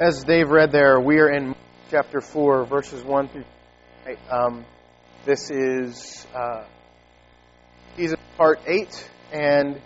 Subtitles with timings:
[0.00, 1.54] As Dave read there, we are in
[1.88, 3.44] chapter 4, verses 1 through
[4.04, 4.18] 8.
[4.28, 4.64] Um,
[5.24, 6.64] this is uh,
[7.96, 9.80] Jesus part 8, and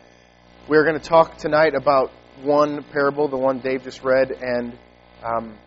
[0.67, 2.11] we're going to talk tonight about
[2.41, 4.79] one parable, the one Dave just read, and
[5.23, 5.59] um,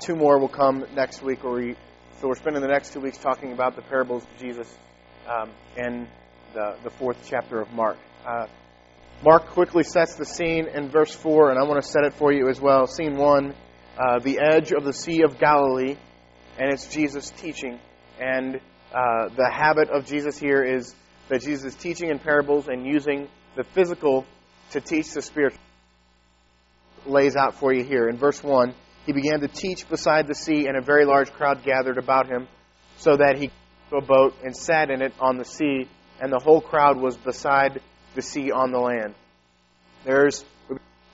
[0.00, 1.44] two more will come next week.
[1.44, 1.76] Or we,
[2.20, 4.76] so we're spending the next two weeks talking about the parables of Jesus
[5.28, 6.08] um, in
[6.52, 7.96] the, the fourth chapter of Mark.
[8.26, 8.46] Uh,
[9.24, 12.32] Mark quickly sets the scene in verse 4, and I want to set it for
[12.32, 12.88] you as well.
[12.88, 13.54] Scene 1,
[13.96, 15.96] uh, the edge of the Sea of Galilee,
[16.58, 17.78] and it's Jesus teaching.
[18.20, 18.56] And
[18.92, 20.92] uh, the habit of Jesus here is
[21.28, 24.26] that Jesus is teaching in parables and using the physical
[24.72, 25.60] to teach the spiritual.
[27.06, 28.08] Lays out for you here.
[28.08, 28.74] In verse 1,
[29.06, 32.48] he began to teach beside the sea, and a very large crowd gathered about him,
[32.96, 33.52] so that he
[33.88, 35.86] took a boat and sat in it on the sea,
[36.20, 37.80] and the whole crowd was beside
[38.14, 39.14] the sea on the land.
[40.04, 40.44] There's,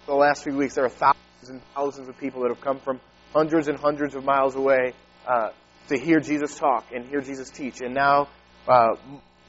[0.06, 3.00] the last few weeks, there are thousands and thousands of people that have come from
[3.32, 4.94] hundreds and hundreds of miles away
[5.26, 5.50] uh,
[5.88, 7.80] to hear Jesus talk and hear Jesus teach.
[7.80, 8.28] And now
[8.66, 8.96] uh,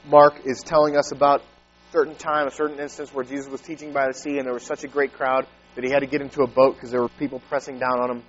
[0.06, 3.92] Mark is telling us about a certain time, a certain instance where Jesus was teaching
[3.92, 6.20] by the sea, and there was such a great crowd that he had to get
[6.20, 8.22] into a boat because there were people pressing down on him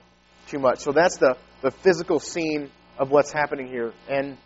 [0.47, 0.79] too much.
[0.79, 3.93] So that's the, the physical scene of what's happening here.
[4.09, 4.37] And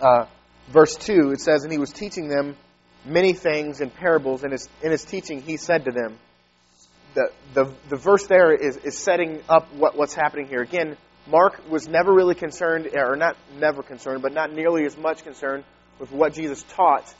[0.00, 0.26] uh,
[0.68, 2.56] verse 2, it says, And he was teaching them
[3.04, 4.44] many things in parables.
[4.44, 6.18] In his, in his teaching, he said to them,
[7.14, 10.62] the, the, the verse there is, is setting up what, what's happening here.
[10.62, 15.22] Again, Mark was never really concerned, or not never concerned, but not nearly as much
[15.22, 15.64] concerned
[15.98, 17.12] with what Jesus taught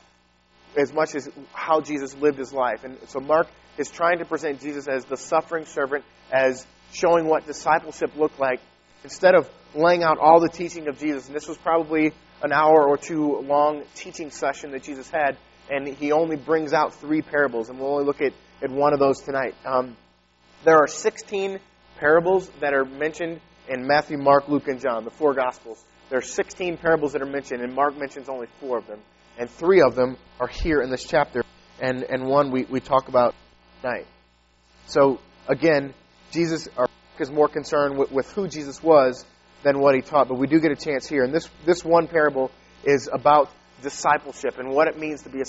[0.77, 2.84] as much as how Jesus lived his life.
[2.84, 3.47] And so Mark
[3.78, 8.60] is trying to present Jesus as the suffering servant, as showing what discipleship looked like,
[9.05, 11.27] instead of laying out all the teaching of Jesus.
[11.27, 15.36] And this was probably an hour or two long teaching session that Jesus had
[15.73, 18.98] and he only brings out three parables, and we'll only look at, at one of
[18.98, 19.55] those tonight.
[19.65, 19.97] Um,
[20.65, 21.59] there are 16
[21.98, 25.83] parables that are mentioned in Matthew, Mark, Luke, and John, the four Gospels.
[26.11, 29.00] There are 16 parables that are mentioned, and Mark mentions only four of them.
[29.38, 31.43] And three of them are here in this chapter,
[31.81, 33.34] and, and one we, we talk about
[33.81, 34.06] tonight.
[34.88, 35.94] So, again,
[36.32, 36.69] Jesus
[37.19, 39.25] is more concerned with, with who Jesus was
[39.62, 41.25] than what he taught, but we do get a chance here.
[41.25, 42.50] And this, this one parable
[42.84, 43.49] is about
[43.82, 45.44] discipleship and what it means to be a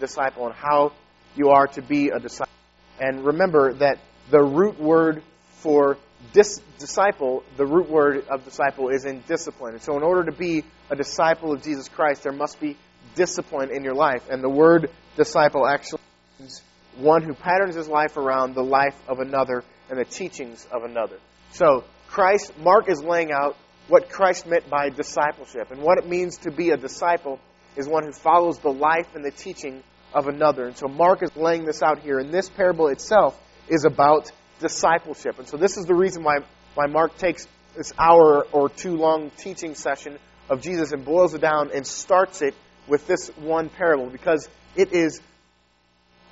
[0.00, 0.92] disciple, and how
[1.36, 2.52] you are to be a disciple.
[3.00, 3.98] And remember that
[4.30, 5.22] the root word
[5.58, 5.98] for
[6.32, 9.74] dis- disciple, the root word of disciple is in discipline.
[9.74, 12.76] And so, in order to be a disciple of Jesus Christ, there must be
[13.14, 14.28] discipline in your life.
[14.30, 16.00] And the word disciple actually
[16.38, 16.62] means
[16.96, 21.18] one who patterns his life around the life of another and the teachings of another.
[21.52, 23.56] So, Christ, Mark is laying out
[23.88, 27.40] what Christ meant by discipleship and what it means to be a disciple
[27.76, 29.82] is one who follows the life and the teaching
[30.14, 30.66] of another.
[30.66, 32.18] And so Mark is laying this out here.
[32.18, 33.38] And this parable itself
[33.68, 35.38] is about discipleship.
[35.38, 36.38] And so this is the reason why,
[36.74, 37.46] why Mark takes
[37.76, 40.18] this hour or two long teaching session
[40.50, 42.54] of Jesus and boils it down and starts it
[42.86, 45.20] with this one parable because it is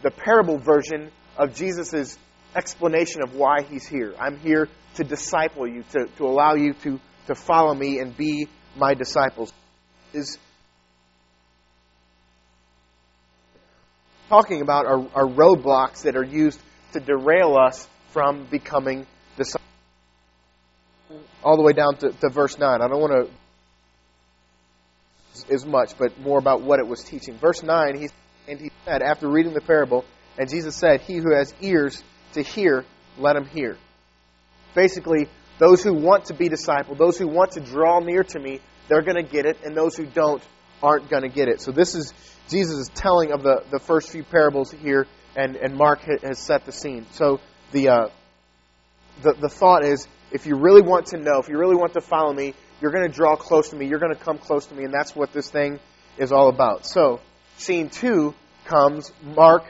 [0.02, 2.18] the parable version of Jesus'
[2.54, 4.14] explanation of why he's here.
[4.18, 8.48] I'm here to disciple you, to, to allow you to, to follow me and be
[8.76, 9.52] my disciples.
[10.12, 10.38] Is
[14.30, 16.58] talking about are, are roadblocks that are used
[16.92, 19.04] to derail us from becoming
[19.36, 19.66] disciples.
[21.42, 22.80] All the way down to, to verse 9.
[22.80, 23.30] I don't want to
[25.52, 27.36] as much, but more about what it was teaching.
[27.38, 28.08] Verse 9, he,
[28.46, 30.04] and he said, after reading the parable,
[30.38, 32.02] and Jesus said, He who has ears
[32.34, 32.84] to hear,
[33.18, 33.76] let him hear.
[34.74, 38.60] Basically, those who want to be discipled, those who want to draw near to me,
[38.88, 40.42] they're going to get it, and those who don't
[40.82, 41.60] aren't going to get it.
[41.60, 42.12] So this is
[42.48, 46.72] Jesus' telling of the, the first few parables here, and, and Mark has set the
[46.72, 47.06] scene.
[47.12, 47.40] So
[47.72, 48.08] the, uh,
[49.22, 52.00] the, the thought is if you really want to know, if you really want to
[52.00, 54.74] follow me, you're going to draw close to me, you're going to come close to
[54.74, 55.78] me, and that's what this thing
[56.16, 56.86] is all about.
[56.86, 57.20] So,
[57.58, 59.64] scene two comes, Mark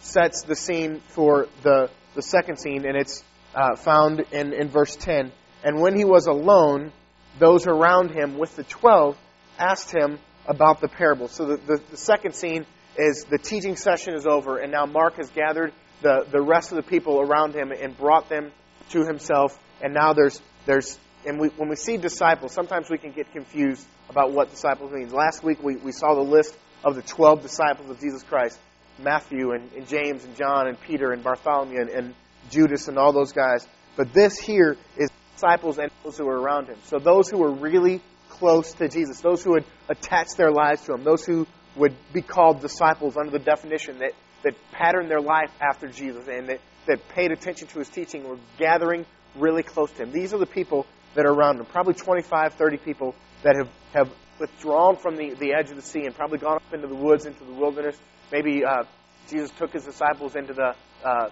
[0.00, 3.22] sets the scene for the, the second scene, and it's
[3.54, 5.32] uh, found in, in verse 10.
[5.62, 6.92] And when he was alone,
[7.38, 9.18] those around him with the twelve
[9.58, 11.28] asked him about the parable.
[11.28, 12.66] So the, the, the, second scene
[12.98, 15.72] is the teaching session is over, and now Mark has gathered
[16.02, 18.52] the, the rest of the people around him and brought them
[18.90, 19.58] to himself.
[19.82, 23.86] And now there's, there's and we, when we see disciples, sometimes we can get confused
[24.10, 25.12] about what disciples means.
[25.12, 26.54] Last week we, we saw the list
[26.84, 28.58] of the 12 disciples of Jesus Christ
[28.98, 32.14] Matthew and, and James and John and Peter and Bartholomew and, and
[32.50, 33.66] Judas and all those guys.
[33.96, 36.76] But this here is disciples and those who are around him.
[36.84, 38.00] So those who are really
[38.38, 41.46] close to Jesus, those who would attach their lives to Him, those who
[41.76, 46.48] would be called disciples under the definition that, that patterned their life after Jesus and
[46.48, 50.12] that, that paid attention to His teaching were gathering really close to him.
[50.12, 51.66] These are the people that are around him.
[51.66, 56.04] Probably 25, 30 people that have, have withdrawn from the, the edge of the sea
[56.04, 57.96] and probably gone up into the woods, into the wilderness.
[58.32, 58.84] Maybe uh,
[59.28, 61.30] Jesus took his disciples into the, uh,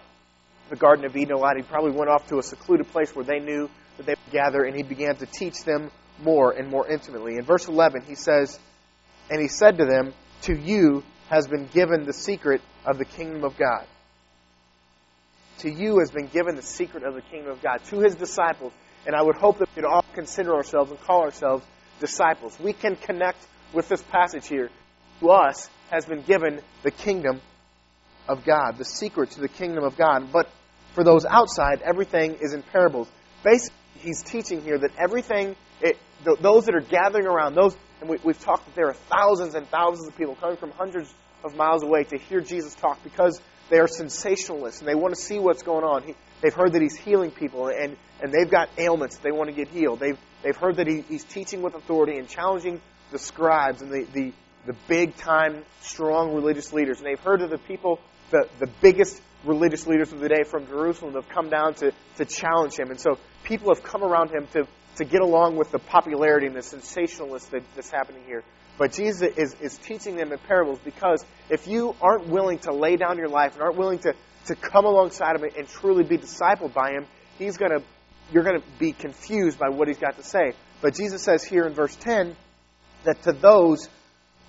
[0.68, 1.56] the Garden of Eden a lot.
[1.56, 4.64] He probably went off to a secluded place where they knew that they would gather,
[4.64, 5.90] and he began to teach them
[6.22, 7.36] more and more intimately.
[7.36, 8.58] In verse 11, he says,
[9.30, 13.44] And he said to them, To you has been given the secret of the kingdom
[13.44, 13.86] of God.
[15.58, 17.84] To you has been given the secret of the kingdom of God.
[17.86, 18.72] To his disciples.
[19.06, 21.64] And I would hope that we'd all consider ourselves and call ourselves
[22.00, 22.58] disciples.
[22.58, 23.38] We can connect
[23.72, 24.70] with this passage here.
[25.20, 27.40] To us has been given the kingdom
[28.28, 30.32] of God, the secret to the kingdom of God.
[30.32, 30.48] But
[30.94, 33.08] for those outside, everything is in parables.
[33.44, 38.08] Basically, he's teaching here that everything, it, th- those that are gathering around, those, and
[38.08, 41.12] we, we've talked that there are thousands and thousands of people coming from hundreds
[41.44, 45.20] of miles away to hear Jesus talk because they are sensationalists and they want to
[45.20, 46.02] see what's going on.
[46.02, 49.56] He, they've heard that he's healing people and, and they've got ailments they want to
[49.56, 50.00] get healed.
[50.00, 52.80] They've, they've heard that he, he's teaching with authority and challenging
[53.10, 54.32] the scribes and the, the,
[54.66, 56.98] the big time, strong religious leaders.
[56.98, 58.00] And they've heard of the people,
[58.30, 62.24] the, the biggest religious leaders of the day from Jerusalem have come down to, to
[62.24, 62.90] challenge him.
[62.90, 64.66] And so people have come around him to,
[64.96, 68.42] to get along with the popularity and the sensationalist that, that's happening here.
[68.78, 72.96] But Jesus is, is teaching them in parables because if you aren't willing to lay
[72.96, 74.14] down your life and aren't willing to,
[74.46, 77.06] to come alongside him and truly be discipled by him,
[77.38, 77.82] he's to,
[78.32, 80.52] you're to be confused by what he's got to say.
[80.80, 82.34] But Jesus says here in verse 10
[83.04, 83.88] that to those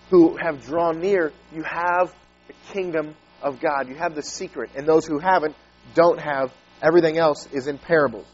[0.10, 2.14] who have drawn near, you have
[2.48, 3.88] the kingdom of God.
[3.88, 4.72] You have the secret.
[4.76, 5.56] And those who haven't
[5.96, 6.52] don't have.
[6.82, 8.26] Everything else is in parables.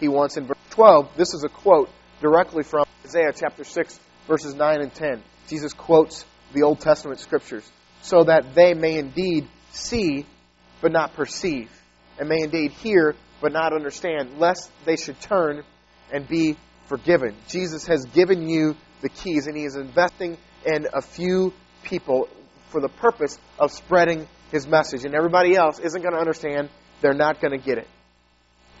[0.00, 1.90] He wants in verse 12, this is a quote
[2.20, 5.22] directly from Isaiah chapter 6, verses 9 and 10.
[5.48, 7.68] Jesus quotes the Old Testament scriptures
[8.02, 10.26] so that they may indeed see
[10.80, 11.70] but not perceive,
[12.18, 15.62] and may indeed hear but not understand, lest they should turn
[16.12, 16.56] and be
[16.86, 17.34] forgiven.
[17.48, 21.52] Jesus has given you the keys, and He is investing in a few
[21.82, 22.28] people
[22.70, 25.04] for the purpose of spreading His message.
[25.04, 26.68] And everybody else isn't going to understand,
[27.00, 27.88] they're not going to get it.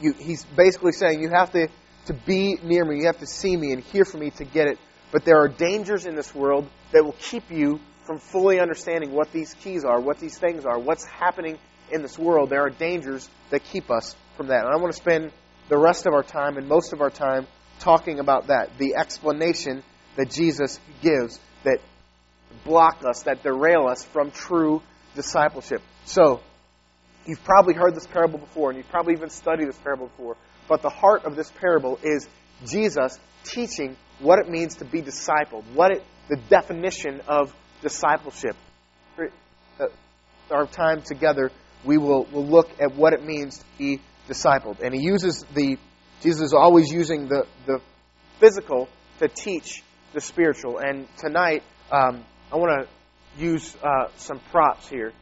[0.00, 1.68] You, he's basically saying you have to,
[2.06, 4.68] to be near me, you have to see me and hear from me to get
[4.68, 4.78] it.
[5.12, 9.32] But there are dangers in this world that will keep you from fully understanding what
[9.32, 11.58] these keys are, what these things are, what's happening
[11.90, 12.50] in this world.
[12.50, 14.64] There are dangers that keep us from that.
[14.64, 15.32] And I want to spend
[15.68, 17.46] the rest of our time and most of our time
[17.78, 18.78] talking about that.
[18.78, 19.82] The explanation
[20.16, 21.78] that Jesus gives that
[22.64, 24.82] block us, that derail us from true
[25.14, 25.82] discipleship.
[26.04, 26.40] So,
[27.26, 30.36] you've probably heard this parable before, and you've probably even studied this parable before.
[30.68, 32.28] But the heart of this parable is
[32.64, 38.56] Jesus teaching what it means to be discipled, what it, the definition of discipleship.
[40.50, 41.50] Our time together,
[41.84, 44.80] we will will look at what it means to be discipled.
[44.80, 45.76] And he uses the,
[46.22, 47.80] Jesus is always using the, the
[48.38, 48.88] physical
[49.18, 49.82] to teach
[50.12, 50.78] the spiritual.
[50.78, 55.12] And tonight, um, I want to use uh, some props here.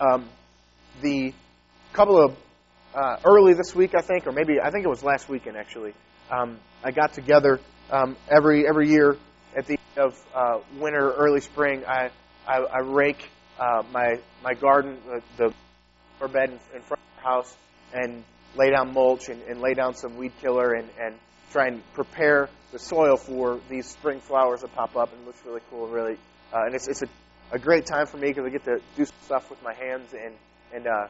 [0.00, 0.28] Um,
[1.00, 1.32] the
[1.92, 2.36] couple of
[2.94, 5.94] uh, early this week, I think, or maybe I think it was last weekend actually.
[6.30, 7.60] Um, I got together
[7.90, 9.16] um, every every year
[9.56, 11.84] at the end of uh, winter, early spring.
[11.86, 12.10] I
[12.46, 14.98] I, I rake uh, my my garden,
[15.36, 15.52] the,
[16.18, 17.56] the bed in, in front of the house,
[17.92, 18.24] and
[18.56, 21.14] lay down mulch and, and lay down some weed killer and, and
[21.50, 25.60] try and prepare the soil for these spring flowers that pop up and looks really
[25.70, 25.88] cool.
[25.88, 26.16] Really,
[26.52, 27.08] uh, and it's it's a,
[27.52, 30.12] a great time for me because I get to do some stuff with my hands
[30.12, 30.34] and
[30.72, 31.06] and uh,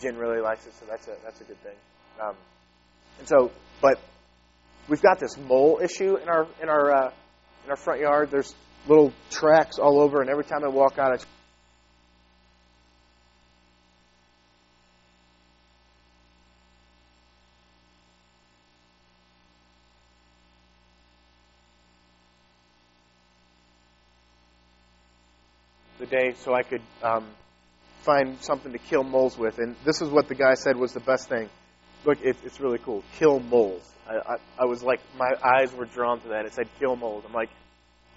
[0.00, 1.76] Jen really likes it, so that's a that's a good thing.
[2.20, 2.34] Um,
[3.18, 3.50] and so,
[3.80, 3.98] but
[4.88, 7.12] we've got this mole issue in our in our uh,
[7.64, 8.30] in our front yard.
[8.30, 8.54] There's
[8.88, 11.24] little tracks all over, and every time I walk out, I
[26.02, 27.24] the day so I could um,
[28.02, 29.58] find something to kill moles with.
[29.58, 31.48] And this is what the guy said was the best thing.
[32.04, 33.04] Look, it, it's really cool.
[33.18, 33.88] Kill moles.
[34.08, 36.44] I, I, I was like, my eyes were drawn to that.
[36.44, 37.24] It said kill moles.
[37.26, 37.50] I'm like,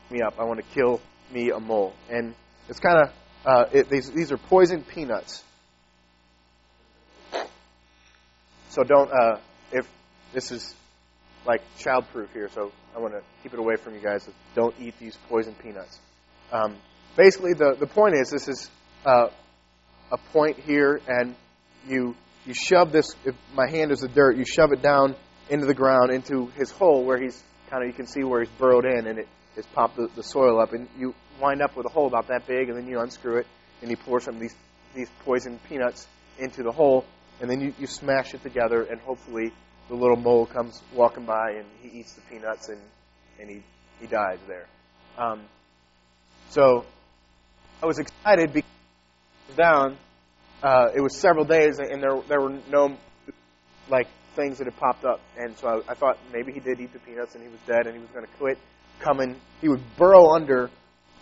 [0.09, 0.35] me up.
[0.39, 1.01] I want to kill
[1.31, 1.93] me a mole.
[2.09, 2.33] And
[2.67, 3.13] it's kind of,
[3.45, 5.43] uh, these, these are poison peanuts.
[8.69, 9.37] So don't, uh,
[9.71, 9.87] if
[10.33, 10.75] this is
[11.45, 14.27] like child-proof here, so I want to keep it away from you guys.
[14.55, 15.99] Don't eat these poison peanuts.
[16.51, 16.75] Um,
[17.15, 18.69] basically, the, the point is this is
[19.05, 19.27] uh,
[20.11, 21.35] a point here, and
[21.87, 23.15] you you shove this.
[23.25, 25.15] If my hand is the dirt, you shove it down
[25.49, 28.53] into the ground, into his hole where he's kind of you can see where he's
[28.57, 31.85] burrowed in, and it has popped the, the soil up, and you wind up with
[31.85, 33.47] a hole about that big, and then you unscrew it,
[33.81, 34.55] and you pour some of these
[34.95, 36.07] these poisoned peanuts
[36.39, 37.05] into the hole.
[37.41, 39.51] and then you, you smash it together, and hopefully
[39.89, 42.79] the little mole comes walking by and he eats the peanuts and,
[43.39, 43.61] and he,
[43.99, 44.65] he dies there.
[45.17, 45.41] Um,
[46.49, 46.85] so
[47.81, 48.69] I was excited because
[49.55, 49.97] down.
[50.63, 52.97] Uh, it was several days, and there there were no
[53.89, 56.93] like things that had popped up, and so I, I thought maybe he did eat
[56.93, 58.57] the peanuts and he was dead and he was going to quit
[58.99, 59.35] coming.
[59.61, 60.69] He would burrow under,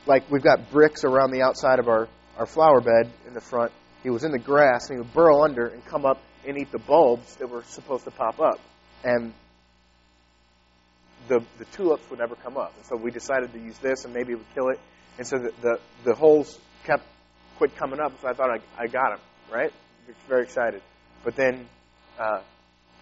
[0.06, 3.72] like we've got bricks around the outside of our our flower bed in the front.
[4.02, 6.72] He was in the grass and he would burrow under and come up and eat
[6.72, 8.60] the bulbs that were supposed to pop up,
[9.04, 9.34] and
[11.28, 12.74] the the tulips would never come up.
[12.78, 14.80] And so we decided to use this, and maybe it would kill it.
[15.18, 17.04] And so the the, the holes kept
[17.64, 18.12] quit coming up.
[18.22, 19.72] So I thought I I got him right.
[20.28, 20.82] Very excited,
[21.24, 21.66] but then
[22.20, 22.42] uh,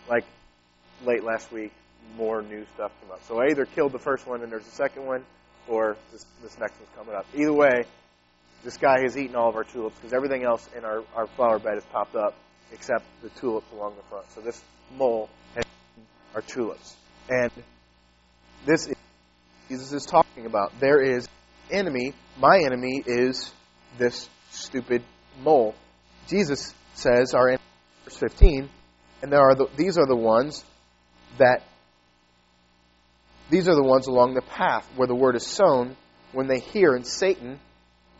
[0.07, 0.23] like
[1.03, 1.71] late last week,
[2.15, 3.23] more new stuff came up.
[3.27, 5.25] So I either killed the first one and there's a second one,
[5.67, 7.25] or this, this next one's coming up.
[7.33, 7.85] Either way,
[8.63, 11.57] this guy has eaten all of our tulips because everything else in our, our flower
[11.57, 12.35] bed has popped up
[12.71, 14.29] except the tulips along the front.
[14.35, 14.61] So this
[14.95, 16.95] mole has eaten our tulips.
[17.29, 17.51] And
[18.67, 18.95] this is
[19.69, 20.79] Jesus is talking about.
[20.79, 21.27] There is
[21.71, 22.13] enemy.
[22.37, 23.51] My enemy is
[23.97, 25.03] this stupid
[25.41, 25.75] mole.
[26.27, 27.60] Jesus says, are in
[28.05, 28.70] verse 15,
[29.22, 30.63] and there are the, these are the ones
[31.38, 31.63] that
[33.50, 35.98] these are the ones along the path where the word is sown
[36.31, 37.60] when they hear and Satan,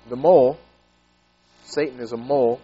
[0.10, 0.58] the mole,
[1.64, 2.60] Satan is a mole,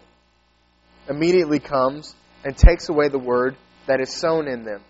[1.09, 3.55] immediately comes and takes away the word
[3.85, 4.81] that is sown in them.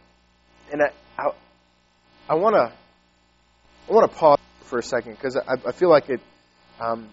[0.71, 1.29] And I,
[2.27, 2.73] I, want to
[3.87, 6.19] I want to pause for a second because I, I, feel like it.
[6.79, 7.09] Um,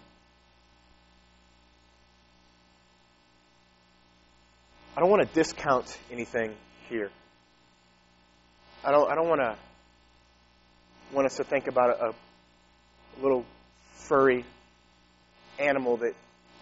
[4.97, 6.55] I don't want to discount anything
[6.89, 7.11] here.
[8.85, 9.11] I don't.
[9.11, 9.57] I don't want to
[11.13, 12.15] want us to think about a, a
[13.21, 13.45] little
[13.95, 14.45] furry
[15.59, 16.15] animal that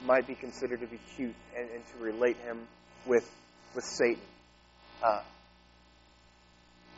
[0.07, 2.61] might be considered to be cute and, and to relate him
[3.07, 3.29] with
[3.75, 4.23] with Satan.
[5.03, 5.21] Uh,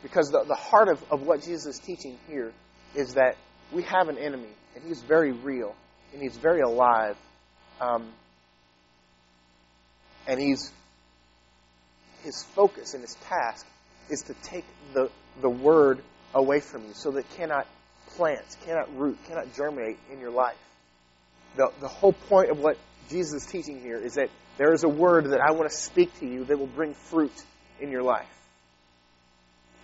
[0.03, 2.53] because the, the heart of, of what Jesus is teaching here
[2.93, 3.35] is that
[3.73, 5.75] we have an enemy, and he's very real,
[6.13, 7.17] and he's very alive,
[7.81, 8.07] um,
[10.27, 10.71] and he's
[12.25, 13.65] his focus and his task
[14.09, 15.09] is to take the,
[15.41, 16.01] the word
[16.33, 17.67] away from you so that it cannot
[18.17, 20.57] plant, cannot root, cannot germinate in your life.
[21.55, 22.77] The, the whole point of what
[23.09, 26.19] Jesus is teaching here is that there is a word that I want to speak
[26.19, 27.33] to you that will bring fruit
[27.79, 28.27] in your life.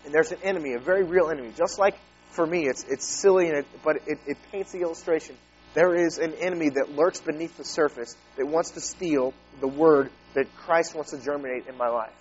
[0.06, 1.52] And there's an enemy, a very real enemy.
[1.56, 1.96] Just like
[2.32, 5.36] for me, it's, it's silly, and it, but it, it paints the illustration.
[5.74, 10.10] There is an enemy that lurks beneath the surface that wants to steal the word
[10.34, 12.14] that Christ wants to germinate in my life.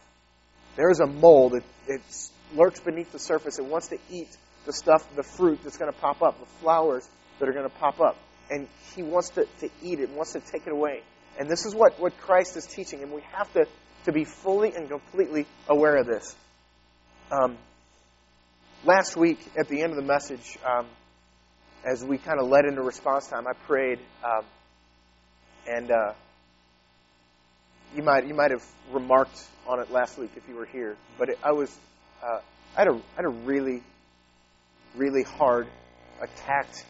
[0.81, 2.01] There is a mold that it
[2.55, 3.59] lurks beneath the surface.
[3.59, 4.35] It wants to eat
[4.65, 7.07] the stuff, the fruit that's going to pop up, the flowers
[7.39, 8.17] that are going to pop up.
[8.49, 11.03] And he wants to, to eat it, wants to take it away.
[11.39, 13.67] And this is what, what Christ is teaching, and we have to,
[14.07, 16.35] to be fully and completely aware of this.
[17.31, 17.59] Um,
[18.83, 20.87] last week, at the end of the message, um,
[21.85, 24.47] as we kind of led into response time, I prayed, um,
[25.69, 26.15] and uh,
[27.95, 31.29] you might you might have remarked on it last week if you were here, but
[31.29, 31.77] it, I was
[32.23, 32.41] uh,
[32.77, 33.83] I had a I had a really
[34.97, 35.67] really hard,
[36.21, 36.85] attacked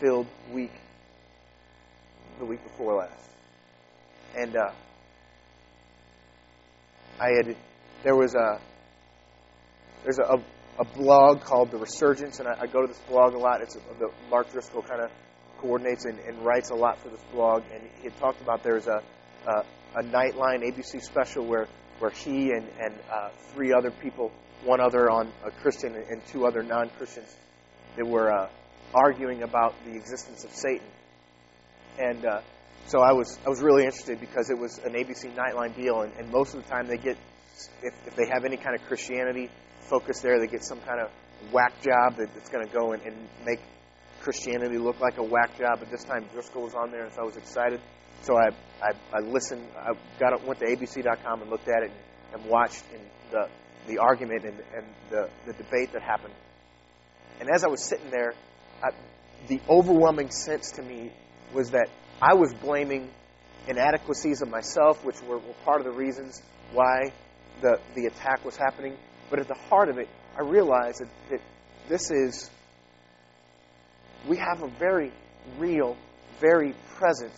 [0.00, 0.72] filled week
[2.38, 3.30] the week before last,
[4.36, 4.72] and uh,
[7.20, 7.56] I had
[8.02, 8.60] there was a
[10.04, 10.38] there's a,
[10.78, 13.62] a blog called The Resurgence, and I, I go to this blog a lot.
[13.62, 15.10] It's a, the Mark Driscoll kind of
[15.58, 18.86] coordinates and, and, writes a lot for this blog, and he had talked about there's
[18.86, 19.00] a,
[19.46, 19.64] a
[19.96, 24.32] a Nightline ABC special where where he and and uh, three other people,
[24.64, 27.34] one other on a Christian and two other non-Christians,
[27.96, 28.48] they were uh,
[28.92, 30.86] arguing about the existence of Satan.
[31.98, 32.40] And uh,
[32.86, 36.12] so I was I was really interested because it was an ABC Nightline deal, and,
[36.18, 37.16] and most of the time they get
[37.82, 39.48] if, if they have any kind of Christianity
[39.88, 41.10] focus there, they get some kind of
[41.52, 43.60] whack job that, that's going to go and, and make
[44.22, 45.78] Christianity look like a whack job.
[45.80, 47.80] But this time Driscoll was on there, and so I was excited.
[48.24, 48.48] So I,
[48.82, 51.90] I, I listened, I got went to ABC.com and looked at it
[52.32, 52.82] and, and watched
[53.30, 53.48] the,
[53.86, 56.32] the argument and, and the, the debate that happened.
[57.40, 58.32] And as I was sitting there,
[58.82, 58.92] I,
[59.48, 61.12] the overwhelming sense to me
[61.52, 61.88] was that
[62.22, 63.10] I was blaming
[63.68, 66.40] inadequacies of myself, which were, were part of the reasons
[66.72, 67.12] why
[67.60, 68.96] the, the attack was happening.
[69.28, 71.40] But at the heart of it, I realized that, that
[71.90, 72.50] this is,
[74.26, 75.12] we have a very
[75.58, 75.98] real,
[76.40, 77.34] very present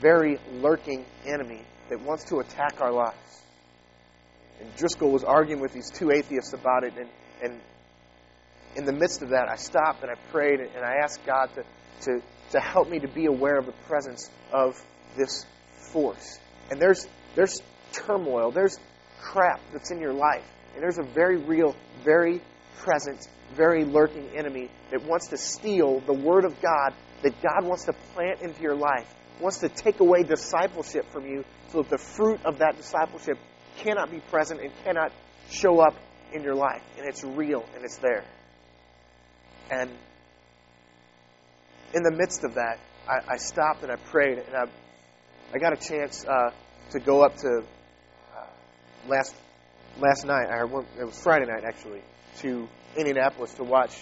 [0.00, 3.42] very lurking enemy that wants to attack our lives.
[4.60, 7.08] And Driscoll was arguing with these two atheists about it, and,
[7.42, 7.60] and
[8.76, 11.64] in the midst of that, I stopped and I prayed and I asked God to,
[12.02, 12.22] to,
[12.52, 14.80] to help me to be aware of the presence of
[15.16, 15.44] this
[15.92, 16.38] force.
[16.70, 17.60] And there's, there's
[17.92, 18.78] turmoil, there's
[19.20, 20.44] crap that's in your life.
[20.74, 22.40] And there's a very real, very
[22.78, 27.84] present, very lurking enemy that wants to steal the Word of God that God wants
[27.84, 29.06] to plant into your life,
[29.42, 33.38] wants to take away discipleship from you so that the fruit of that discipleship
[33.78, 35.12] cannot be present and cannot
[35.50, 35.94] show up
[36.32, 36.82] in your life.
[36.96, 38.24] And it's real and it's there.
[39.70, 39.90] And
[41.94, 44.64] in the midst of that, I, I stopped and I prayed, and I,
[45.54, 46.50] I got a chance uh,
[46.90, 47.64] to go up to
[48.36, 48.46] uh,
[49.08, 49.34] last
[49.98, 50.48] last night.
[50.48, 52.00] I went, it was Friday night actually
[52.38, 53.96] to Indianapolis to watch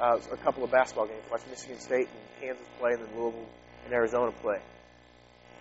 [0.00, 1.22] uh, a couple of basketball games.
[1.30, 3.46] Watch Michigan State and Kansas play, and then Louisville
[3.84, 4.58] and Arizona play.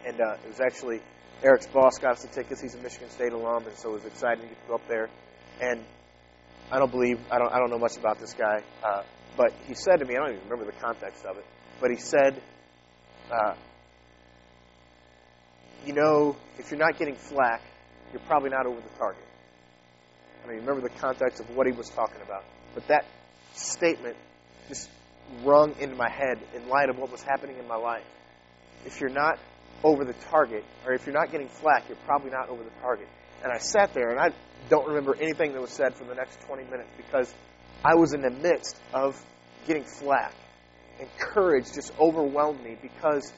[0.06, 1.02] And uh, it was actually
[1.44, 2.62] Eric's boss got us the tickets.
[2.62, 5.10] He's a Michigan State alum, and so it was exciting to go up there.
[5.62, 5.84] And
[6.72, 9.04] I don't believe I don't I don't know much about this guy, uh,
[9.36, 11.46] but he said to me, I don't even remember the context of it,
[11.80, 12.42] but he said,
[13.32, 13.54] uh,
[15.86, 17.62] you know, if you're not getting flack,
[18.12, 19.24] you're probably not over the target.
[20.44, 23.06] I mean, remember the context of what he was talking about, but that
[23.54, 24.16] statement
[24.68, 24.90] just
[25.44, 28.06] rung into my head in light of what was happening in my life.
[28.86, 29.40] If you're not
[29.84, 33.08] over the target, or if you're not getting flack, you're probably not over the target.
[33.44, 34.30] And I sat there, and I
[34.70, 37.34] don't remember anything that was said for the next 20 minutes because
[37.86, 39.22] I was in the midst of
[39.68, 40.34] getting flack.
[41.00, 43.32] And courage just overwhelmed me because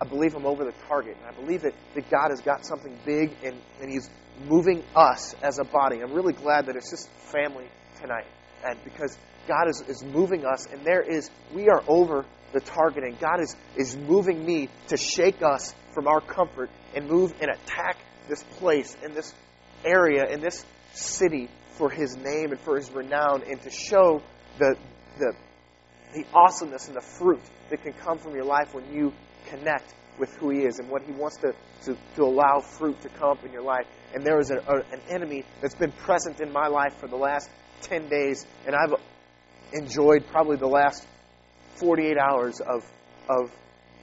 [0.00, 1.16] I believe I'm over the target.
[1.18, 4.08] And I believe that, that God has got something big and, and He's
[4.46, 6.00] moving us as a body.
[6.00, 7.66] I'm really glad that it's just family
[8.00, 8.26] tonight.
[8.64, 9.16] And because
[9.46, 13.16] God is, is moving us, and there is, we are over the targeting.
[13.20, 17.96] God is, is moving me to shake us from our comfort and move and attack
[18.28, 19.32] this place and this
[19.84, 20.64] area and this
[20.94, 24.22] city for His name and for His renown, and to show
[24.58, 24.76] the,
[25.18, 25.32] the,
[26.14, 27.40] the awesomeness and the fruit
[27.70, 29.12] that can come from your life when you
[29.46, 33.08] connect with who He is and what He wants to, to, to allow fruit to
[33.08, 33.86] come up in your life.
[34.14, 34.58] And there is a,
[34.92, 37.48] an enemy that's been present in my life for the last
[37.82, 38.94] 10 days, and I've
[39.72, 41.06] enjoyed probably the last
[41.78, 42.84] 48 hours of,
[43.28, 43.50] of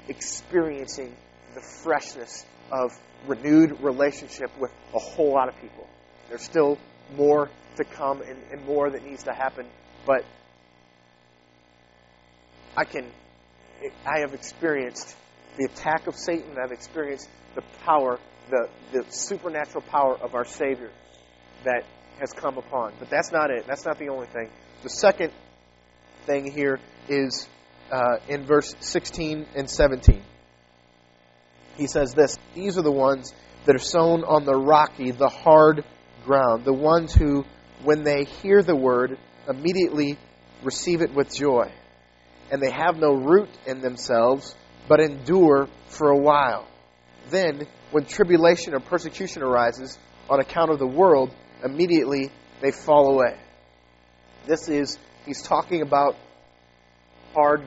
[0.08, 1.16] experiencing
[1.54, 2.92] the freshness of
[3.28, 5.88] renewed relationship with a whole lot of people.
[6.30, 6.78] There's still
[7.16, 9.66] more to come and, and more that needs to happen,
[10.06, 10.24] but
[12.78, 13.06] I can,
[14.06, 15.16] I have experienced
[15.58, 16.58] the attack of Satan.
[16.62, 20.92] I've experienced the power, the, the supernatural power of our Savior
[21.64, 21.84] that
[22.20, 22.94] has come upon.
[23.00, 23.66] But that's not it.
[23.68, 24.50] That's not the only thing.
[24.84, 25.32] The second
[26.26, 27.48] thing here is
[27.91, 30.21] uh, in verse 16 and 17.
[31.78, 33.34] He says this These are the ones
[33.65, 35.84] that are sown on the rocky, the hard
[36.26, 37.45] ground, the ones who,
[37.84, 39.17] when they hear the word,
[39.48, 40.17] immediately
[40.63, 41.71] receive it with joy.
[42.52, 44.56] And they have no root in themselves,
[44.88, 46.67] but endure for a while.
[47.30, 49.98] Then, when tribulation or persecution arises
[50.30, 53.38] on account of the world, immediately they fall away.
[54.45, 56.15] This is, he's talking about
[57.36, 57.62] hard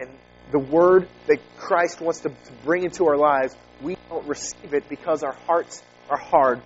[0.00, 0.08] and
[0.50, 2.32] the word that Christ wants to,
[2.64, 6.60] bring into our lives, we don't receive it because our hearts are hard.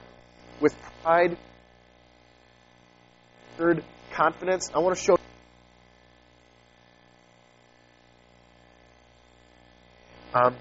[0.61, 1.37] With pride,
[3.57, 5.17] third confidence, I want to show
[10.33, 10.57] um,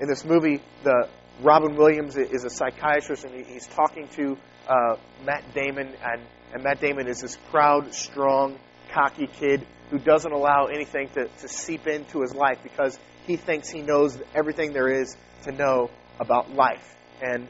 [0.00, 1.08] in this movie, the
[1.40, 4.36] Robin Williams is a psychiatrist, and he's talking to
[4.68, 6.20] uh, Matt Damon, and,
[6.52, 8.58] and Matt Damon is this proud, strong,
[8.92, 13.68] cocky kid who doesn't allow anything to, to seep into his life because he thinks
[13.68, 16.96] he knows everything there is to know about life.
[17.20, 17.46] And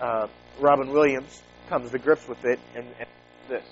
[0.00, 0.28] uh,
[0.60, 3.08] Robin Williams comes to grips with it, and, and
[3.48, 3.64] this.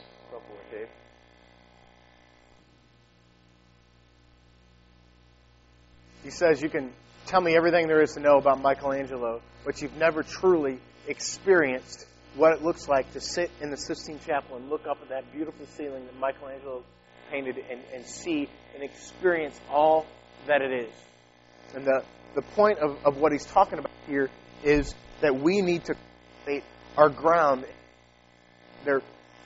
[6.24, 6.92] He says, You can
[7.26, 12.04] tell me everything there is to know about Michelangelo, but you've never truly experienced
[12.35, 15.33] what it looks like to sit in the Sistine Chapel and look up at that
[15.33, 16.83] beautiful ceiling that Michelangelo
[17.31, 20.07] painted and, and see and experience all
[20.47, 20.95] that it is.
[21.75, 22.03] And the,
[22.35, 24.31] the point of, of what he's talking about here
[24.64, 26.64] is that we need to cultivate
[26.97, 27.64] our ground.
[28.85, 29.03] Their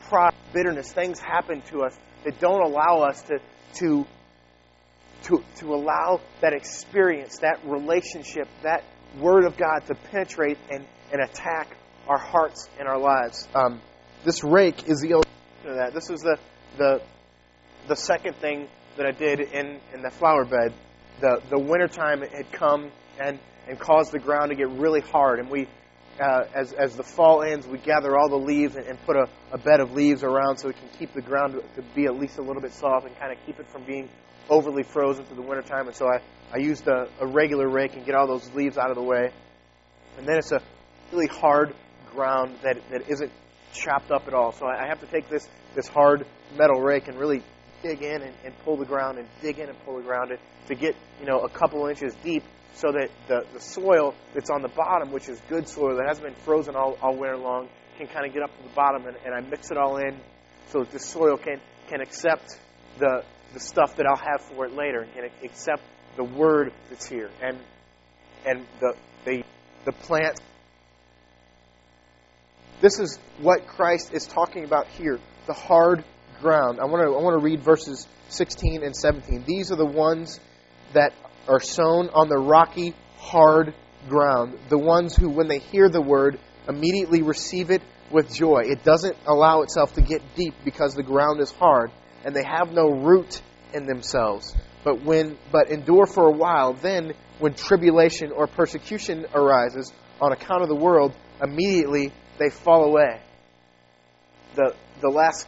[0.09, 3.38] pride, bitterness, things happen to us that don't allow us to,
[3.75, 4.07] to,
[5.25, 8.85] to, to allow that experience, that relationship, that
[9.18, 11.77] Word of God to penetrate and, and attack
[12.09, 13.49] our hearts and our lives.
[13.55, 13.81] Um,
[14.25, 15.95] this rake is the illustration of that.
[15.95, 16.38] This is the,
[16.77, 17.03] the,
[17.88, 20.73] the second thing that I did in, in the flower bed.
[21.21, 22.90] The, the wintertime had come
[23.21, 25.38] and, and caused the ground to get really hard.
[25.38, 25.68] And we,
[26.21, 29.29] uh, as, as the fall ends, we gather all the leaves and, and put a,
[29.53, 32.18] a bed of leaves around so we can keep the ground to, to be at
[32.18, 34.09] least a little bit soft and kind of keep it from being
[34.49, 35.87] overly frozen through the wintertime.
[35.87, 36.21] And so I,
[36.53, 39.31] I used a, a regular rake and get all those leaves out of the way.
[40.18, 40.61] And then it's a
[41.12, 41.75] really hard
[42.12, 43.31] ground that, that isn't
[43.73, 44.53] chopped up at all.
[44.53, 47.42] So I have to take this, this hard metal rake and really
[47.83, 50.33] dig in and, and pull the ground and dig in and pull the ground
[50.68, 54.62] to get you know a couple inches deep so that the, the soil that's on
[54.62, 57.68] the bottom, which is good soil that hasn't been frozen all, all winter long,
[57.99, 60.16] can kind of get up to the bottom and, and I mix it all in
[60.71, 62.59] so that the soil can, can accept
[62.99, 65.83] the, the stuff that I'll have for it later and can accept
[66.16, 67.31] the word that's here.
[67.42, 67.59] And,
[68.47, 69.45] and the, the,
[69.85, 70.40] the plant.
[72.81, 76.05] This is what Christ is talking about here the hard
[76.42, 76.81] ground.
[76.81, 79.44] I want to, I want to read verses 16 and 17.
[79.46, 80.40] These are the ones
[80.92, 81.14] that
[81.48, 83.74] are sown on the rocky, hard
[84.09, 84.59] ground.
[84.68, 88.64] The ones who, when they hear the word, immediately receive it with joy.
[88.66, 91.90] It doesn't allow itself to get deep because the ground is hard
[92.24, 93.40] and they have no root
[93.72, 94.55] in themselves.
[94.85, 100.62] But when but endure for a while, then when tribulation or persecution arises on account
[100.62, 103.20] of the world, immediately they fall away.
[104.57, 105.46] The the last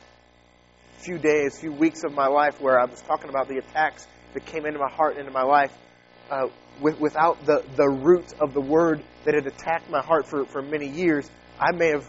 [1.04, 4.46] few days, few weeks of my life where I was talking about the attacks that
[4.46, 5.72] came into my heart and into my life,
[6.30, 6.46] uh,
[6.80, 10.62] with, without the, the root of the word that had attacked my heart for, for
[10.62, 12.08] many years, I may have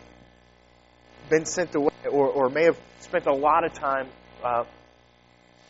[1.30, 4.08] been sent away or, or may have spent a lot of time
[4.44, 4.64] uh,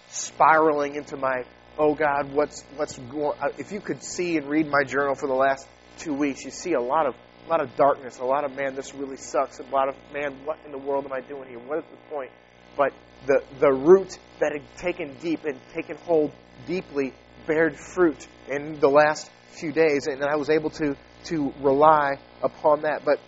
[0.09, 1.45] spiraling into my,
[1.79, 5.27] oh God, what's, what's going uh, If you could see and read my journal for
[5.27, 7.15] the last two weeks, you see a lot of,
[7.47, 10.45] a lot of darkness, a lot of, man, this really sucks, a lot of, man,
[10.45, 11.59] what in the world am I doing here?
[11.59, 12.31] What is the point?
[12.77, 12.93] But
[13.25, 16.31] the, the root that had taken deep and taken hold
[16.67, 17.13] deeply
[17.47, 22.81] bared fruit in the last few days, and I was able to, to rely upon
[22.81, 23.03] that.
[23.05, 23.19] But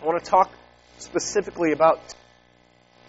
[0.00, 0.52] I want to talk
[0.98, 2.00] specifically about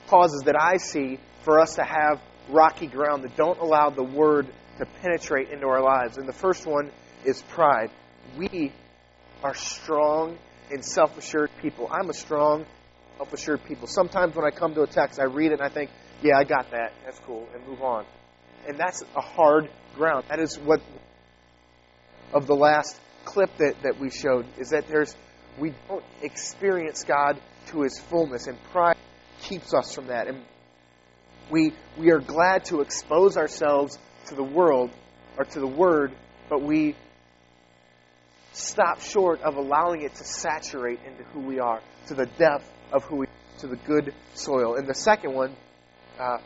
[0.07, 4.47] causes that I see for us to have rocky ground that don't allow the word
[4.79, 6.17] to penetrate into our lives.
[6.17, 6.91] And the first one
[7.25, 7.91] is pride.
[8.37, 8.71] We
[9.43, 10.37] are strong
[10.71, 11.89] and self assured people.
[11.91, 12.65] I'm a strong,
[13.19, 13.85] self assured people.
[13.85, 15.91] Sometimes when I come to a text, I read it and I think,
[16.23, 16.93] yeah, I got that.
[17.03, 18.05] That's cool, and move on.
[18.65, 20.23] And that's a hard ground.
[20.29, 20.81] That is what
[22.33, 25.13] of the last clip that, that we showed is that there's
[25.59, 28.95] we don't experience God to his fullness, and pride
[29.41, 30.27] keeps us from that.
[30.27, 30.41] And
[31.51, 34.91] we we are glad to expose ourselves to the world
[35.37, 36.13] or to the word,
[36.49, 36.95] but we
[38.53, 43.03] stop short of allowing it to saturate into who we are, to the depth of
[43.03, 44.75] who we are, to the good soil.
[44.75, 45.55] And the second one,
[46.19, 46.37] uh,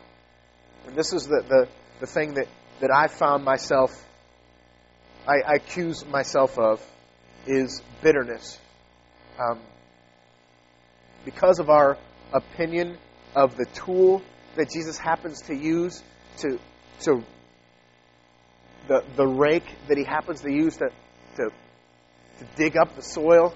[0.87, 1.67] and this is the, the,
[1.99, 2.47] the thing that,
[2.81, 3.91] that I found myself,
[5.27, 6.85] I, I accuse myself of,
[7.45, 8.59] is bitterness.
[9.39, 9.59] Um,
[11.25, 11.97] because of our
[12.33, 12.97] opinion
[13.35, 14.21] of the tool
[14.55, 16.03] that Jesus happens to use
[16.37, 16.59] to,
[17.01, 17.23] to
[18.87, 20.89] the, the rake that he happens to use to,
[21.37, 21.49] to,
[22.39, 23.53] to dig up the soil.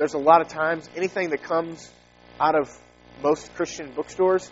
[0.00, 1.90] There's a lot of times, anything that comes
[2.40, 2.70] out of
[3.22, 4.50] most Christian bookstores,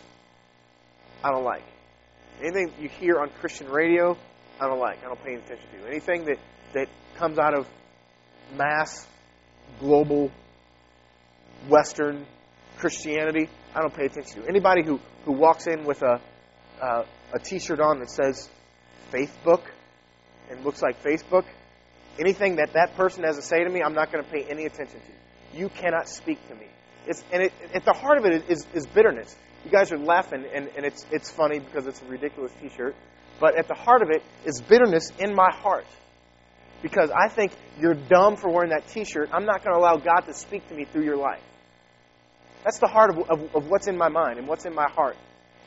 [1.25, 1.65] I don't like.
[2.43, 4.15] Anything you hear on Christian radio,
[4.61, 4.99] I don't like.
[4.99, 5.89] I don't pay attention to.
[5.89, 6.37] Anything that,
[6.75, 7.67] that comes out of
[8.59, 9.07] mass,
[9.81, 10.31] global,
[11.67, 12.27] Western
[12.77, 14.49] Christianity, I don't pay attention to.
[14.51, 16.21] Anybody who, who walks in with a,
[16.79, 18.51] uh, a t-shirt on that says
[19.11, 19.63] Facebook
[20.51, 21.47] and looks like Facebook,
[22.19, 24.67] anything that that person has to say to me, I'm not going to pay any
[24.67, 25.28] attention to.
[25.59, 26.67] You cannot speak to me.
[27.09, 29.35] It's, and it, at the heart of it is, is bitterness.
[29.65, 32.95] You guys are laughing, and, and it's, it's funny because it's a ridiculous t shirt.
[33.41, 35.87] But at the heart of it is bitterness in my heart.
[36.81, 39.31] Because I think you're dumb for wearing that t shirt.
[39.33, 41.43] I'm not going to allow God to speak to me through your life.
[42.63, 45.17] That's the heart of, of, of, what's in my mind and what's in my heart.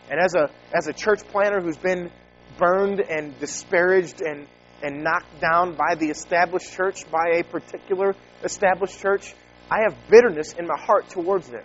[0.10, 2.12] And as a, as a church planner who's been
[2.58, 4.48] burned and disparaged and,
[4.82, 9.34] and knocked down by the established church, by a particular established church,
[9.72, 11.64] I have bitterness in my heart towards them.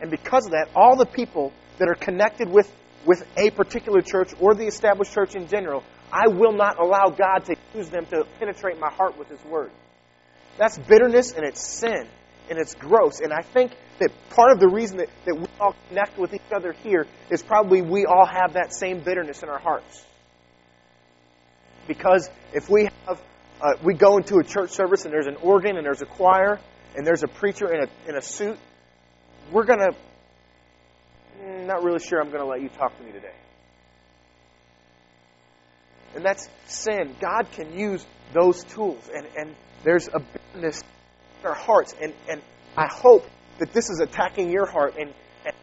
[0.00, 2.70] And because of that, all the people that are connected with,
[3.04, 7.44] with a particular church or the established church in general, I will not allow God
[7.44, 9.70] to use them to penetrate my heart with His Word.
[10.56, 12.08] That's bitterness and it's sin
[12.48, 13.20] and it's gross.
[13.20, 16.40] And I think that part of the reason that, that we all connect with each
[16.54, 20.04] other here is probably we all have that same bitterness in our hearts.
[21.86, 23.20] Because if we have,
[23.60, 26.58] uh, we go into a church service and there's an organ and there's a choir
[26.96, 28.58] and there's a preacher in a, in a suit
[29.52, 29.94] we're going to,
[31.40, 33.34] mm, not really sure I'm going to let you talk to me today.
[36.14, 37.14] And that's sin.
[37.20, 39.08] God can use those tools.
[39.14, 39.54] And, and
[39.84, 40.82] there's a bitterness
[41.42, 41.94] in our hearts.
[42.00, 42.40] And, and
[42.76, 43.28] I hope
[43.58, 44.94] that this is attacking your heart.
[44.98, 45.12] And,
[45.44, 45.54] and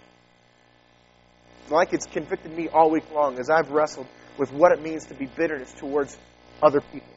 [1.69, 5.15] like it's convicted me all week long as I've wrestled with what it means to
[5.15, 6.15] be bitterness towards
[6.61, 7.07] other people.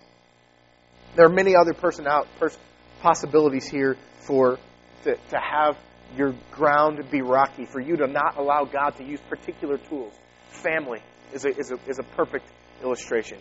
[1.15, 2.59] There are many other person out, pers-
[3.01, 4.59] possibilities here for
[5.05, 5.77] to, to have
[6.17, 10.13] your ground be rocky, for you to not allow God to use particular tools.
[10.51, 11.01] Family
[11.33, 12.47] is a, is a, is a perfect
[12.83, 13.39] illustration.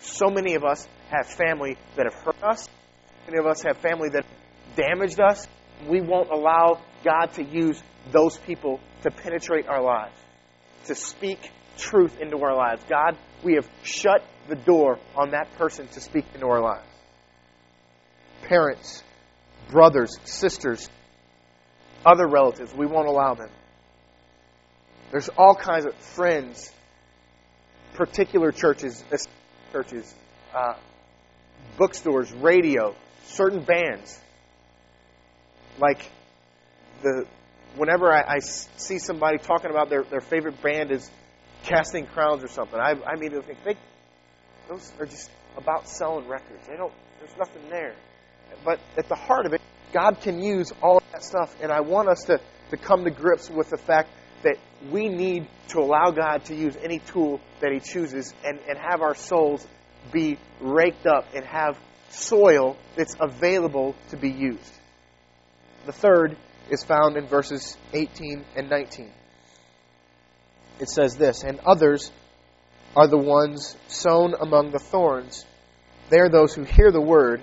[0.00, 2.68] So many of us have family that have hurt us.
[3.26, 4.26] Many of us have family that
[4.74, 5.46] damaged us.
[5.86, 10.16] We won't allow God to use those people to penetrate our lives,
[10.86, 11.38] to speak
[11.76, 12.82] truth into our lives.
[12.88, 16.86] God, we have shut the door on that person to speak into our lives.
[18.42, 19.02] Parents,
[19.70, 20.88] brothers, sisters,
[22.04, 23.50] other relatives, we won't allow them.
[25.10, 26.72] There's all kinds of friends,
[27.94, 29.04] particular churches,
[29.72, 30.14] churches,
[30.54, 30.74] uh,
[31.76, 32.94] bookstores, radio,
[33.26, 34.18] certain bands.
[35.78, 36.10] Like
[37.02, 37.26] the
[37.76, 41.10] whenever I, I, see somebody talking about their, their favorite band is
[41.64, 43.76] Casting Crowns or something, I, I immediately think they,
[44.68, 46.66] those are just about selling records.
[46.66, 46.92] They don't.
[47.20, 47.94] There's nothing there.
[48.64, 49.60] But at the heart of it,
[49.92, 53.10] God can use all of that stuff, and I want us to, to come to
[53.10, 54.08] grips with the fact
[54.42, 54.56] that
[54.90, 59.02] we need to allow God to use any tool that He chooses and, and have
[59.02, 59.66] our souls
[60.10, 61.78] be raked up and have
[62.10, 64.72] soil that's available to be used.
[65.86, 66.36] The third
[66.70, 69.10] is found in verses 18 and 19.
[70.80, 72.10] It says this And others
[72.96, 75.44] are the ones sown among the thorns.
[76.10, 77.40] They are those who hear the word,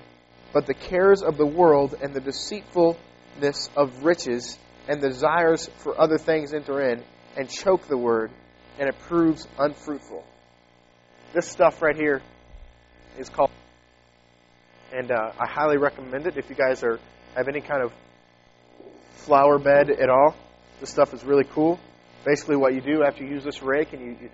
[0.54, 4.58] but the cares of the world and the deceitfulness of riches
[4.88, 7.04] and the desires for other things enter in
[7.38, 8.32] and choke the word,
[8.80, 10.24] and it proves unfruitful.
[11.34, 12.22] This stuff right here
[13.20, 13.52] is called,
[14.92, 17.00] and uh, I highly recommend it if you guys are
[17.36, 17.94] have any kind of
[19.18, 20.36] flower bed at all.
[20.80, 21.80] This stuff is really cool.
[22.26, 24.30] Basically, what you do after you use this rake and you, you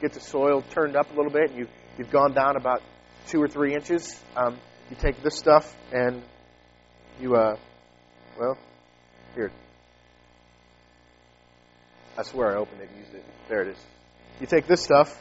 [0.00, 1.66] get the soil turned up a little bit, and you,
[1.98, 2.82] you've gone down about
[3.28, 4.56] two or three inches, um,
[4.90, 6.22] you take this stuff and
[7.20, 7.56] you, uh,
[8.38, 8.56] well,
[9.34, 9.50] here.
[12.16, 13.24] I swear I opened it used it.
[13.48, 13.78] There it is.
[14.40, 15.20] You take this stuff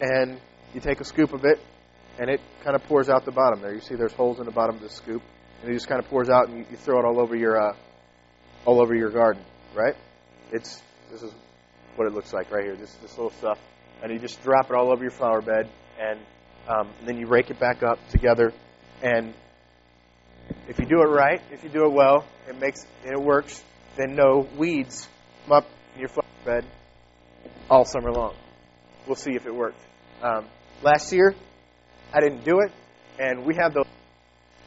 [0.00, 0.40] and
[0.74, 1.60] you take a scoop of it
[2.18, 3.74] and it kind of pours out the bottom there.
[3.74, 5.22] You see there's holes in the bottom of the scoop
[5.62, 7.60] and it just kind of pours out and you, you throw it all over your,
[7.60, 7.74] uh,
[8.64, 9.42] all over your garden,
[9.74, 9.94] right?
[10.52, 11.32] It's, this is
[11.96, 13.58] what it looks like right here, this, this little stuff.
[14.02, 16.18] And you just drop it all over your flower bed and,
[16.68, 18.52] um, and then you rake it back up together
[19.02, 19.34] and
[20.68, 23.62] if you do it right, if you do it well, it makes and it works,
[23.96, 25.08] then no weeds
[25.44, 26.64] come up in your flower bed
[27.68, 28.34] all summer long.
[29.06, 29.80] We'll see if it worked.
[30.22, 30.46] Um,
[30.82, 31.34] last year,
[32.12, 32.72] I didn't do it,
[33.18, 33.86] and we have those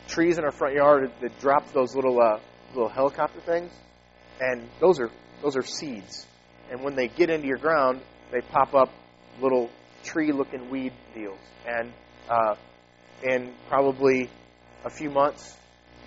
[0.08, 2.40] trees in our front yard that drop those little uh,
[2.74, 3.72] little helicopter things,
[4.40, 5.10] and those are
[5.42, 6.26] those are seeds.
[6.72, 8.90] And when they get into your ground, they pop up
[9.42, 9.70] little
[10.04, 11.40] tree-looking weed deals.
[11.68, 11.92] And
[12.30, 12.56] uh,
[13.24, 14.30] in probably
[14.84, 15.56] a few months,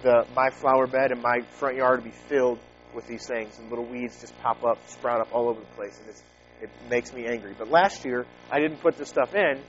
[0.02, 2.58] the my flower bed and my front yard will be filled
[2.94, 5.98] with these things, and little weeds just pop up, sprout up all over the place,
[6.00, 6.14] and
[6.62, 7.54] it makes me angry.
[7.56, 9.60] But last year, I didn't put this stuff in.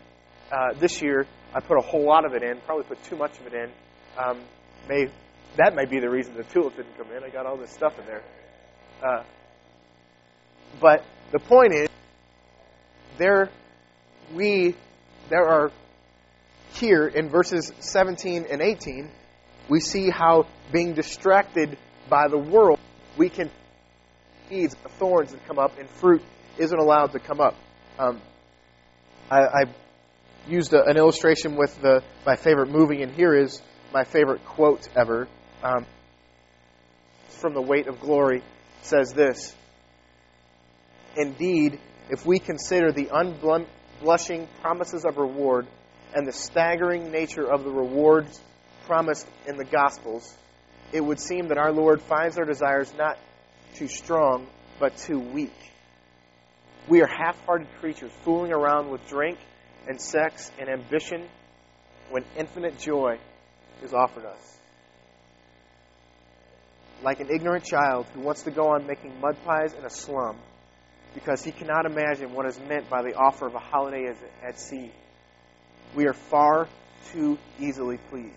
[0.52, 2.60] Uh, this year, I put a whole lot of it in.
[2.66, 3.70] Probably put too much of it in.
[4.18, 4.40] Um,
[4.88, 5.08] may
[5.58, 7.24] that may be the reason the tulips didn't come in.
[7.24, 8.24] I got all this stuff in there.
[9.04, 9.24] Uh,
[10.80, 11.90] but the point is,
[13.18, 13.50] there
[14.34, 14.76] we
[15.30, 15.72] there are
[16.80, 19.10] here in verses 17 and 18,
[19.70, 21.78] we see how being distracted
[22.10, 22.80] by the world,
[23.18, 23.50] we can
[24.50, 26.22] seeds, thorns that come up, and fruit
[26.58, 27.56] isn't allowed to come up.
[28.00, 28.22] Um,
[29.30, 29.64] I, I,
[30.48, 33.62] used a, an illustration with the my favorite movie, and here is
[33.94, 35.28] my favorite quote ever.
[35.62, 35.86] Um,
[37.30, 38.44] from the weight of glory
[38.82, 39.54] says this
[41.18, 45.68] Indeed, if we consider the unblushing promises of reward
[46.14, 48.40] and the staggering nature of the rewards
[48.86, 50.34] promised in the Gospels,
[50.94, 53.18] it would seem that our Lord finds our desires not
[53.76, 54.48] too strong,
[54.80, 55.54] but too weak.
[56.88, 59.38] We are half hearted creatures fooling around with drink
[59.88, 61.28] and sex and ambition
[62.10, 63.18] when infinite joy
[63.84, 64.58] is offered us.
[67.04, 70.38] Like an ignorant child who wants to go on making mud pies in a slum
[71.14, 74.12] because he cannot imagine what is meant by the offer of a holiday
[74.44, 74.92] at sea
[75.96, 76.68] we are far
[77.12, 78.34] too easily pleased.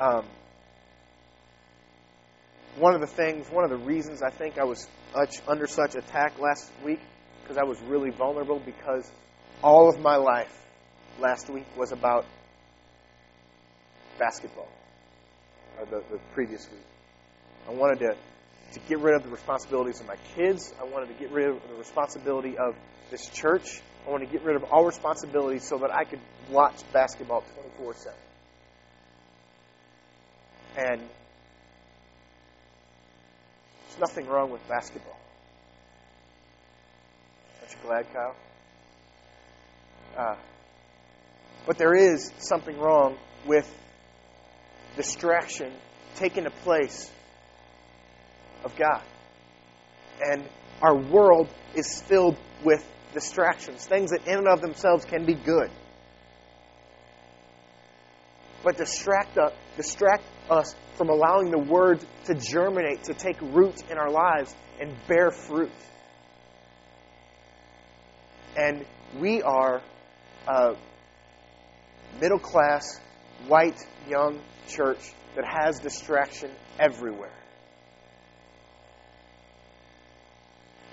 [0.00, 0.24] Um,
[2.76, 4.88] one of the things, one of the reasons I think I was
[5.46, 7.00] under such attack last week,
[7.42, 9.08] because I was really vulnerable, because
[9.62, 10.52] all of my life
[11.20, 12.26] last week was about
[14.18, 14.68] basketball,
[15.78, 16.80] or the, the previous week.
[17.68, 18.16] I wanted to,
[18.72, 20.74] to get rid of the responsibilities of my kids.
[20.80, 22.74] I wanted to get rid of the responsibility of
[23.10, 23.80] this church.
[24.06, 27.42] I want to get rid of all responsibility so that I could watch basketball
[27.78, 28.18] 24 7.
[30.76, 31.00] And
[33.88, 35.16] there's nothing wrong with basketball.
[37.60, 38.36] Aren't you glad, Kyle?
[40.16, 40.36] Uh,
[41.66, 43.68] but there is something wrong with
[44.96, 45.72] distraction
[46.16, 47.10] taking the place
[48.64, 49.02] of God.
[50.20, 50.44] And
[50.82, 52.84] our world is filled with
[53.14, 55.70] distractions, things that in and of themselves can be good.
[58.62, 63.98] But distract us, distract us from allowing the word to germinate, to take root in
[63.98, 65.70] our lives and bear fruit.
[68.56, 68.84] And
[69.18, 69.82] we are
[70.46, 70.76] a
[72.20, 73.00] middle class,
[73.48, 77.32] white, young church that has distraction everywhere.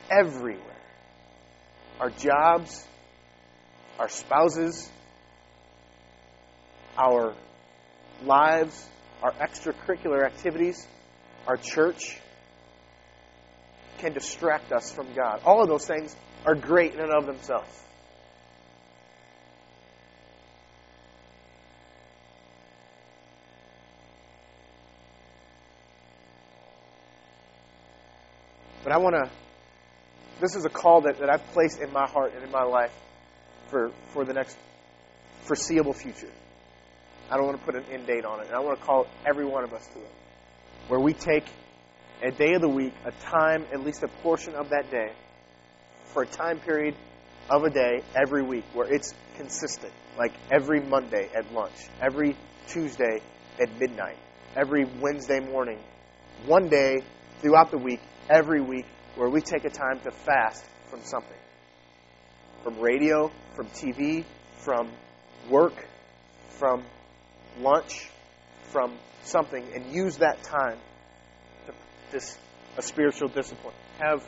[0.10, 0.81] Everywhere.
[2.02, 2.84] Our jobs,
[4.00, 4.90] our spouses,
[6.98, 7.36] our
[8.24, 8.90] lives,
[9.22, 10.88] our extracurricular activities,
[11.46, 12.20] our church
[14.00, 15.42] can distract us from God.
[15.46, 17.70] All of those things are great in and of themselves.
[28.84, 29.30] But I want to,
[30.42, 32.92] this is a call that, that I've placed in my heart and in my life
[33.70, 34.58] for, for the next
[35.44, 36.30] foreseeable future.
[37.30, 38.48] I don't want to put an end date on it.
[38.48, 40.12] And I want to call every one of us to it.
[40.88, 41.46] Where we take
[42.22, 45.14] a day of the week, a time, at least a portion of that day,
[46.08, 46.96] for a time period
[47.50, 49.94] of a day every week where it's consistent.
[50.18, 52.36] Like every Monday at lunch, every
[52.68, 53.22] Tuesday
[53.60, 54.18] at midnight,
[54.56, 55.80] every Wednesday morning,
[56.46, 56.98] one day
[57.40, 61.38] throughout the week, every week, where we take a time to fast from something
[62.64, 64.24] from radio, from TV,
[64.58, 64.90] from
[65.50, 65.74] work,
[66.50, 66.84] from
[67.60, 68.10] lunch,
[68.70, 68.94] from
[69.24, 70.78] something, and use that time
[71.66, 72.38] to practice
[72.78, 73.74] a spiritual discipline.
[74.00, 74.24] Have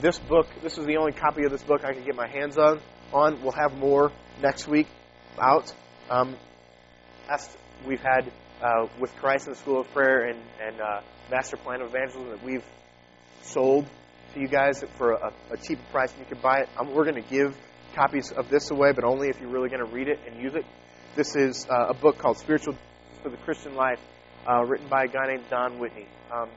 [0.00, 2.58] this book, this is the only copy of this book I can get my hands
[2.58, 2.80] on.
[3.12, 4.86] On, we'll have more next week
[5.40, 5.72] out.
[6.10, 6.36] Um,
[7.86, 8.30] we've had
[8.62, 12.30] uh, with Christ in the School of Prayer and, and uh, Master Plan of Evangelism
[12.30, 12.64] that we've
[13.42, 13.86] sold
[14.38, 16.68] you guys for a, a cheaper price and you can buy it.
[16.78, 17.56] Um, we're going to give
[17.94, 20.54] copies of this away, but only if you're really going to read it and use
[20.54, 20.64] it.
[21.16, 22.76] This is uh, a book called Spiritual
[23.22, 24.00] for the Christian Life,
[24.48, 26.06] uh, written by a guy named Don Whitney.
[26.32, 26.48] Um,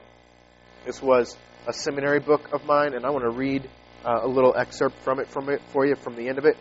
[0.86, 3.68] this was a seminary book of mine, and I want to read
[4.04, 6.56] uh, a little excerpt from it, from it for you from the end of it.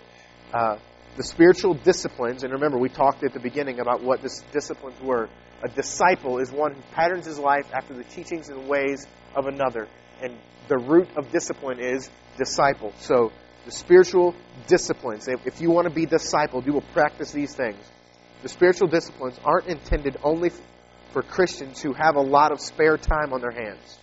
[0.53, 0.77] Uh,
[1.17, 5.29] the spiritual disciplines, and remember, we talked at the beginning about what these disciplines were.
[5.63, 9.05] A disciple is one who patterns his life after the teachings and ways
[9.35, 9.87] of another
[10.21, 12.93] and the root of discipline is disciple.
[12.99, 13.31] So
[13.65, 14.35] the spiritual
[14.67, 17.77] disciplines, if you want to be discipled, you will practice these things.
[18.41, 20.51] The spiritual disciplines aren't intended only
[21.11, 23.97] for Christians who have a lot of spare time on their hands.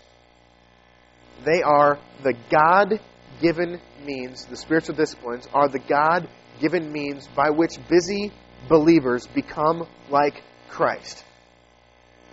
[1.44, 3.00] They are the God
[3.40, 6.28] given means, the spiritual disciplines are the God
[6.61, 8.33] given means by which busy
[8.68, 11.24] believers become like Christ.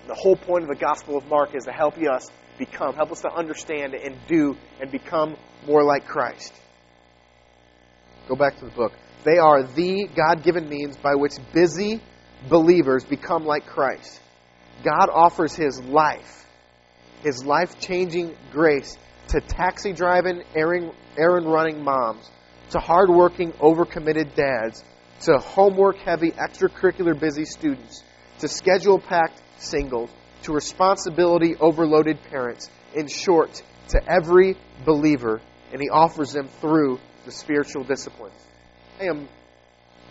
[0.07, 2.95] The whole point of the Gospel of Mark is to help us become.
[2.95, 5.35] Help us to understand and do and become
[5.67, 6.53] more like Christ.
[8.27, 8.93] Go back to the book.
[9.23, 12.01] They are the God given means by which busy
[12.49, 14.19] believers become like Christ.
[14.83, 16.45] God offers His life,
[17.23, 18.97] His life changing grace
[19.29, 22.29] to taxi driving, errand running moms,
[22.71, 24.83] to hardworking, overcommitted dads,
[25.21, 28.03] to homework heavy, extracurricular busy students,
[28.39, 30.09] to schedule packed singles,
[30.45, 34.55] to responsibility overloaded parents, in short, to every
[34.85, 38.35] believer, and he offers them through the spiritual disciplines.
[38.99, 39.27] I am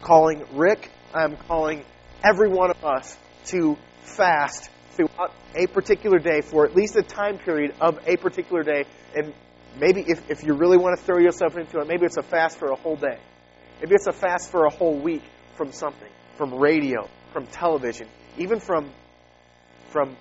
[0.02, 1.84] calling Rick, I am calling
[2.24, 3.16] every one of us
[3.46, 8.62] to fast throughout a particular day for at least a time period of a particular
[8.62, 8.84] day.
[9.14, 9.32] And
[9.78, 12.58] maybe if, if you really want to throw yourself into it, maybe it's a fast
[12.58, 13.18] for a whole day.
[13.80, 15.22] Maybe it's a fast for a whole week
[15.56, 18.90] from something, from radio, from television, even from
[19.94, 20.16] from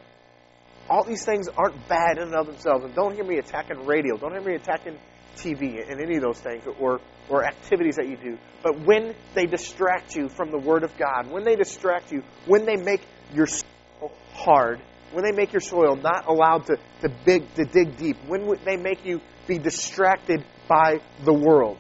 [0.90, 2.84] all these things aren't bad in and of themselves.
[2.86, 4.18] And don't hear me attacking radio.
[4.18, 4.98] Don't hear me attacking
[5.38, 8.38] TV and any of those things or, or activities that you do.
[8.62, 12.66] But when they distract you from the Word of God, when they distract you, when
[12.66, 13.02] they make
[13.34, 14.82] your soil hard,
[15.12, 18.78] when they make your soil not allowed to, to, big, to dig deep, when they
[18.78, 21.78] make you be distracted by the world,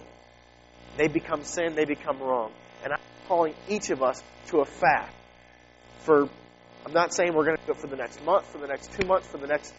[0.97, 2.51] they become sin, they become wrong.
[2.83, 5.13] And I'm calling each of us to a fast
[5.99, 6.29] for
[6.85, 8.91] I'm not saying we're going to do it for the next month, for the next
[8.91, 9.73] two months, for the next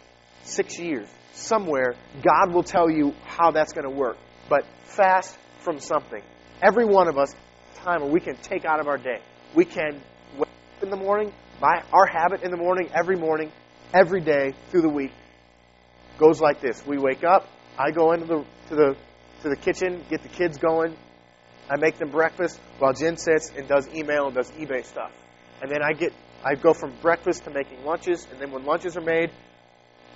[0.44, 1.09] six years.
[1.32, 4.16] Somewhere, God will tell you how that's going to work.
[4.48, 6.22] But fast from something.
[6.62, 7.34] Every one of us,
[7.84, 9.20] time where we can take out of our day.
[9.55, 10.00] We can
[10.36, 13.52] wake up in the morning, my our habit in the morning, every morning,
[13.92, 15.12] every day through the week,
[16.18, 16.84] goes like this.
[16.86, 17.48] We wake up,
[17.78, 18.96] I go into the to the
[19.42, 20.96] to the kitchen, get the kids going,
[21.70, 25.12] I make them breakfast while Jen sits and does email and does eBay stuff.
[25.62, 26.12] And then I get
[26.45, 29.30] I go from breakfast to making lunches, and then when lunches are made,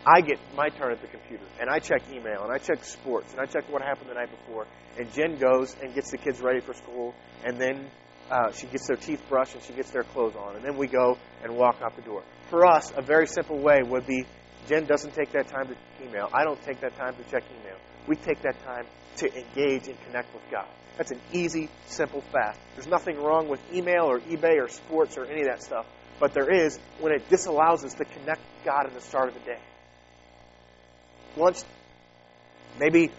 [0.06, 3.32] I get my turn at the computer and I check email and I check sports
[3.32, 4.66] and I check what happened the night before.
[4.96, 7.14] And Jen goes and gets the kids ready for school,
[7.44, 7.90] and then
[8.30, 10.86] uh, she gets their teeth brushed and she gets their clothes on, and then we
[10.86, 12.22] go and walk out the door.
[12.50, 14.24] For us, a very simple way would be
[14.68, 16.28] Jen doesn't take that time to email.
[16.32, 17.76] I don't take that time to check email.
[18.06, 18.86] We take that time
[19.18, 20.66] to engage and connect with God.
[20.96, 22.58] That's an easy, simple fact.
[22.74, 25.86] There's nothing wrong with email or eBay or sports or any of that stuff.
[26.20, 29.40] But there is when it disallows us to connect God at the start of the
[29.40, 29.58] day.
[31.36, 31.58] Lunch,
[32.78, 33.10] maybe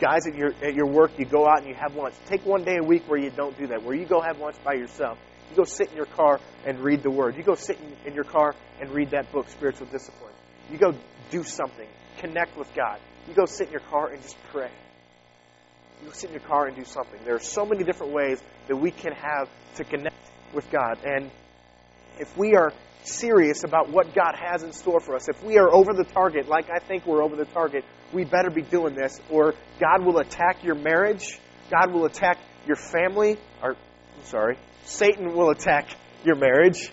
[0.00, 2.14] guys at your at your work, you go out and you have lunch.
[2.26, 4.56] Take one day a week where you don't do that, where you go have lunch
[4.64, 5.18] by yourself.
[5.50, 7.36] You go sit in your car and read the Word.
[7.36, 10.32] You go sit in, in your car and read that book, Spiritual Discipline.
[10.70, 10.94] You go
[11.30, 11.88] do something.
[12.18, 12.98] Connect with God.
[13.28, 14.70] You go sit in your car and just pray.
[16.00, 17.20] You go sit in your car and do something.
[17.24, 20.16] There are so many different ways that we can have to connect
[20.52, 20.98] with God.
[21.04, 21.30] And
[22.18, 22.72] if we are
[23.04, 26.48] serious about what God has in store for us, if we are over the target,
[26.48, 30.18] like I think we're over the target, we better be doing this, or God will
[30.18, 31.38] attack your marriage,
[31.70, 35.88] God will attack your family, or, I'm sorry, Satan will attack
[36.24, 36.90] your marriage,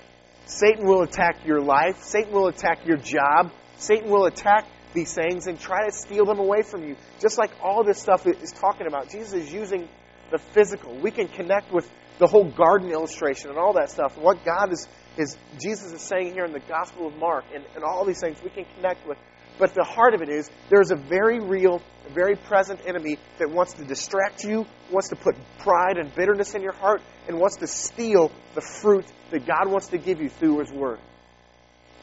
[0.47, 5.47] Satan will attack your life, Satan will attack your job, Satan will attack these things
[5.47, 6.95] and try to steal them away from you.
[7.21, 9.09] Just like all this stuff is talking about.
[9.09, 9.87] Jesus is using
[10.31, 10.93] the physical.
[10.95, 14.17] We can connect with the whole garden illustration and all that stuff.
[14.17, 14.87] What God is,
[15.17, 18.41] is Jesus is saying here in the Gospel of Mark and, and all these things
[18.43, 19.17] we can connect with.
[19.59, 21.81] But the heart of it is there's a very real,
[22.13, 26.61] very present enemy that wants to distract you, wants to put pride and bitterness in
[26.61, 30.59] your heart, and wants to steal the fruit that God wants to give you through
[30.59, 30.99] His Word.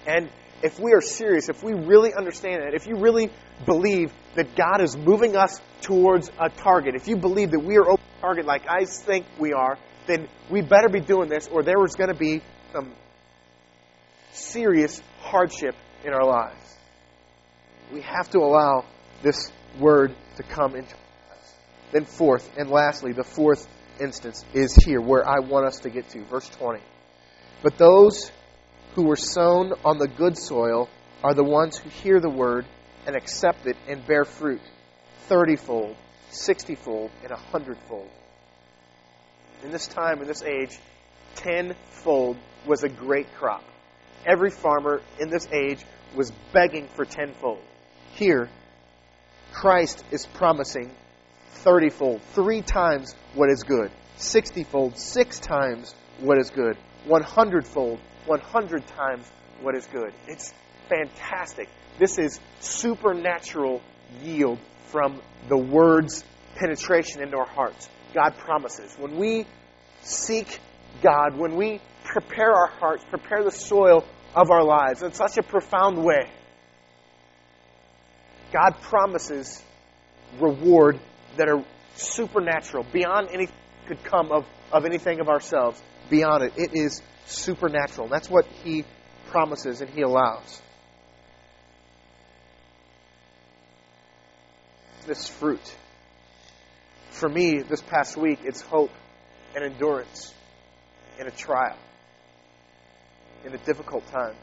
[0.06, 0.30] And
[0.62, 3.30] if we are serious, if we really understand it, if you really
[3.64, 7.84] believe that God is moving us towards a target, if you believe that we are
[7.84, 11.84] the target like I think we are, then we better be doing this or there
[11.84, 12.42] is going to be
[12.72, 12.92] some
[14.32, 16.76] serious hardship in our lives.
[17.92, 18.84] We have to allow
[19.22, 21.54] this word to come into us.
[21.92, 23.66] Then, fourth and lastly, the fourth
[24.00, 26.22] instance is here where I want us to get to.
[26.24, 26.80] Verse 20.
[27.62, 28.30] But those
[28.94, 30.88] who were sown on the good soil
[31.22, 32.66] are the ones who hear the word
[33.06, 34.60] and accept it and bear fruit
[35.28, 35.94] thirtyfold,
[36.30, 38.08] sixtyfold, and a hundredfold.
[39.62, 40.78] In this time, in this age,
[41.34, 42.36] tenfold
[42.68, 43.64] was a great crop.
[44.26, 47.60] Every farmer in this age was begging for tenfold.
[48.14, 48.48] Here,
[49.52, 50.90] Christ is promising
[51.64, 58.86] thirtyfold, three times what is good, sixtyfold, six times what is good, one hundredfold, 100
[58.88, 59.26] times
[59.62, 60.12] what is good.
[60.26, 60.52] It's
[60.88, 61.68] fantastic.
[61.98, 63.82] This is supernatural
[64.22, 66.24] yield from the Word's
[66.56, 67.88] penetration into our hearts.
[68.14, 68.94] God promises.
[68.98, 69.46] When we
[70.02, 70.60] seek
[71.02, 71.80] God, when we
[72.20, 74.04] prepare our hearts, prepare the soil
[74.34, 76.28] of our lives in such a profound way,
[78.52, 79.62] God promises
[80.40, 80.98] reward
[81.36, 81.64] that are
[81.94, 83.54] supernatural, beyond anything
[83.86, 85.80] could come of, of anything of ourselves.
[86.10, 86.52] Beyond it.
[86.56, 88.08] It is supernatural.
[88.08, 88.84] That's what he
[89.28, 90.60] promises and he allows.
[95.06, 95.74] This fruit.
[97.10, 98.90] For me, this past week, it's hope
[99.54, 100.34] and endurance
[101.18, 101.76] in a trial,
[103.44, 104.34] in a difficult time.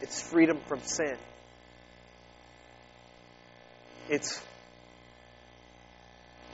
[0.00, 1.16] It's freedom from sin.
[4.08, 4.40] It's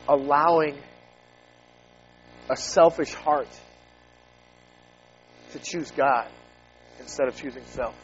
[0.09, 0.77] allowing
[2.51, 3.49] a selfish heart
[5.53, 6.29] to choose God
[7.01, 7.95] instead of choosing self.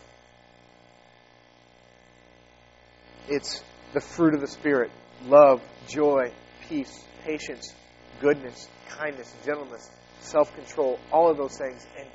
[3.28, 3.62] It's
[3.93, 4.91] the fruit of the Spirit
[5.26, 6.32] love, joy,
[6.68, 7.74] peace, patience,
[8.20, 11.86] goodness, kindness, gentleness, self control, all of those things.
[11.99, 12.07] And,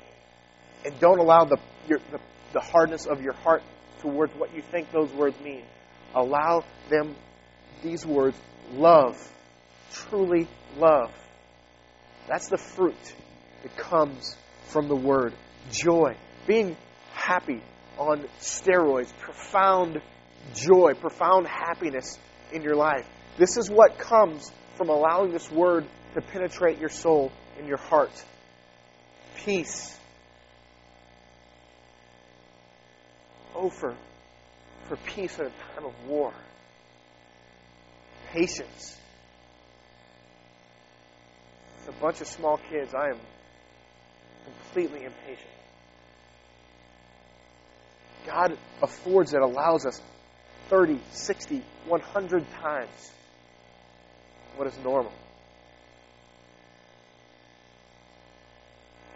[0.84, 1.58] and don't allow the,
[1.88, 2.20] your, the,
[2.52, 3.62] the hardness of your heart
[4.00, 5.62] towards what you think those words mean.
[6.14, 7.14] Allow them,
[7.82, 8.36] these words,
[8.74, 9.16] love,
[9.92, 11.12] truly love.
[12.28, 12.94] That's the fruit
[13.62, 14.36] that comes
[14.68, 15.32] from the Word.
[15.70, 16.16] Joy.
[16.46, 16.76] Being
[17.12, 17.62] happy
[17.98, 19.12] on steroids.
[19.18, 20.00] Profound
[20.54, 22.18] joy, profound happiness
[22.52, 23.06] in your life.
[23.36, 28.12] This is what comes from allowing this Word to penetrate your soul and your heart.
[29.36, 29.96] Peace.
[33.58, 33.94] Oh, for,
[35.06, 36.30] peace in a time of war.
[38.30, 38.98] Patience.
[41.88, 42.92] A bunch of small kids.
[42.94, 43.18] I am
[44.44, 45.48] completely impatient.
[48.26, 50.02] God affords it, allows us
[50.68, 53.12] 30, 60, 100 times
[54.56, 55.12] what is normal.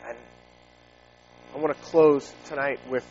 [0.06, 0.16] And
[1.54, 3.04] I want to close tonight with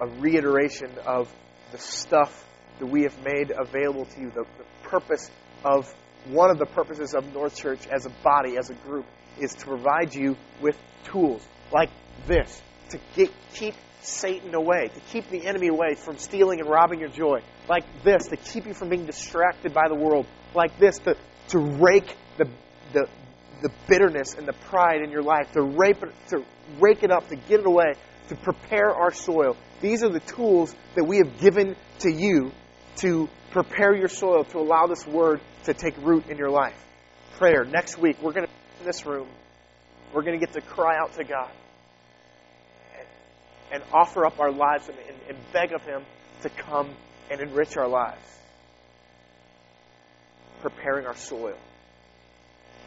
[0.00, 1.32] a reiteration of
[1.72, 2.44] the stuff
[2.78, 5.30] that we have made available to you, the, the purpose
[5.64, 5.92] of
[6.26, 9.06] one of the purposes of North Church as a body, as a group,
[9.40, 11.90] is to provide you with tools like
[12.26, 17.00] this to get, keep Satan away, to keep the enemy away from stealing and robbing
[17.00, 17.40] your joy.
[17.68, 20.26] Like this, to keep you from being distracted by the world.
[20.54, 21.16] Like this, to,
[21.48, 22.48] to rake the,
[22.92, 23.08] the,
[23.62, 26.44] the bitterness and the pride in your life, to, rape it, to
[26.80, 27.94] rake it up, to get it away,
[28.28, 29.56] to prepare our soil.
[29.80, 32.52] These are the tools that we have given to you
[32.96, 36.76] to prepare your soil, to allow this word to take root in your life.
[37.38, 37.64] Prayer.
[37.64, 39.28] Next week, we're going to, in this room,
[40.12, 41.50] we're going to get to cry out to God
[42.98, 43.08] and,
[43.72, 46.02] and offer up our lives and, and, and beg of Him
[46.42, 46.90] to come
[47.30, 48.22] and enrich our lives.
[50.62, 51.56] Preparing our soil.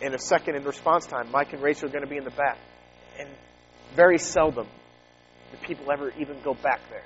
[0.02, 2.32] In a second, in response time, Mike and Rachel are going to be in the
[2.32, 2.58] back.
[3.20, 3.30] And
[3.96, 4.68] very seldom
[5.52, 7.04] do people ever even go back there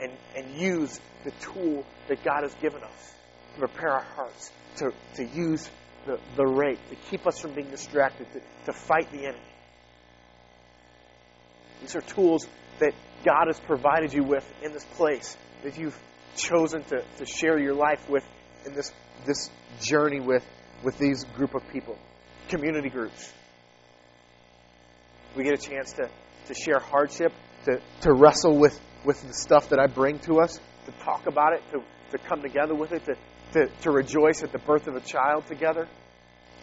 [0.00, 3.14] and, and use the tool that God has given us
[3.54, 5.68] to prepare our hearts, to, to use
[6.06, 9.38] the, the rake, to keep us from being distracted, to, to fight the enemy.
[11.80, 12.46] These are tools
[12.80, 12.92] that
[13.24, 15.98] God has provided you with in this place that you've
[16.36, 18.24] chosen to, to share your life with
[18.64, 18.92] in this,
[19.26, 19.50] this
[19.80, 20.44] journey with,
[20.82, 21.98] with these group of people.
[22.48, 23.32] Community groups.
[25.36, 26.08] We get a chance to,
[26.48, 27.32] to share hardship,
[27.64, 31.52] to, to wrestle with, with the stuff that I bring to us, to talk about
[31.52, 33.14] it, to, to come together with it, to,
[33.52, 35.86] to, to rejoice at the birth of a child together,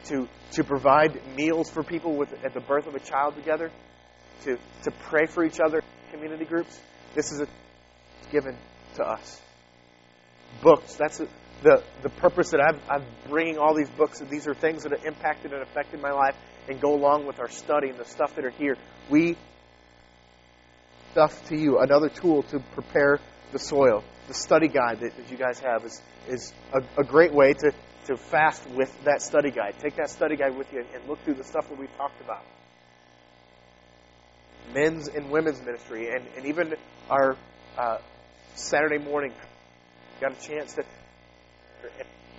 [0.05, 3.71] to, to provide meals for people with, at the birth of a child together,
[4.43, 5.81] to, to pray for each other
[6.11, 6.79] community groups.
[7.15, 7.47] This is a,
[8.31, 8.57] given
[8.95, 9.41] to us.
[10.61, 10.95] Books.
[10.95, 11.27] That's a,
[11.63, 14.19] the, the purpose that I'm, I'm bringing all these books.
[14.19, 16.36] These are things that have impacted and affected my life
[16.67, 18.75] and go along with our study and the stuff that are here.
[19.09, 19.38] We
[21.16, 23.22] stuff to you, another tool to prepare
[23.53, 24.03] the soil.
[24.28, 27.72] The study guide that, that you guys have is, is a, a, great way to,
[28.07, 29.76] to fast with that study guide.
[29.80, 32.43] Take that study guide with you and, look through the stuff that we've talked about.
[34.74, 36.76] Men's and women's ministry, and, and even
[37.09, 37.38] our
[37.78, 37.99] uh,
[38.55, 39.32] Saturday morning,
[40.20, 40.84] got a chance to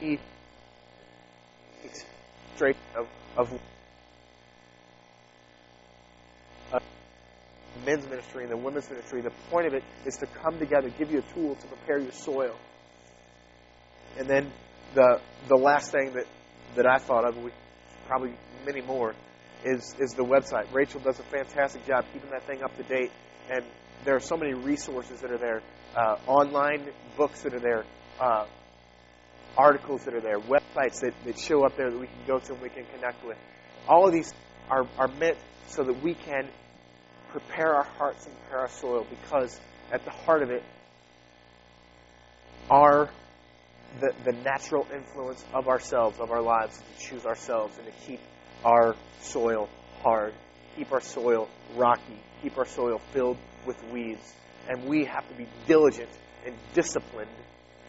[0.01, 0.21] be
[2.55, 3.09] straight of,
[3.39, 3.59] of
[7.85, 9.21] men's ministry and the women's ministry.
[9.23, 12.13] The point of it is to come together, give you a tool to prepare your
[12.13, 12.57] soil.
[14.19, 14.51] And then
[14.95, 16.27] the the last thing that,
[16.77, 17.51] that I thought of, we
[18.07, 18.33] probably
[18.65, 19.15] many more,
[19.65, 20.73] is is the website.
[20.73, 23.11] Rachel does a fantastic job keeping that thing up to date,
[23.51, 23.65] and
[24.05, 25.63] there are so many resources that are there,
[25.97, 27.85] uh, online books that are there,
[28.21, 28.47] uh,
[29.57, 32.53] articles that are there, websites that, that show up there that we can go to
[32.53, 33.37] and we can connect with.
[33.89, 34.33] All of these
[34.71, 36.49] are, are meant so that we can
[37.41, 39.61] prepare our hearts and prepare our soil because
[39.93, 40.63] at the heart of it
[42.71, 43.11] are
[44.01, 48.21] the, the natural influence of ourselves, of our lives, to choose ourselves and to keep
[48.65, 49.69] our soil
[50.03, 50.33] hard,
[50.77, 54.33] keep our soil rocky, keep our soil filled with weeds.
[54.69, 56.11] And we have to be diligent
[56.47, 57.31] and disciplined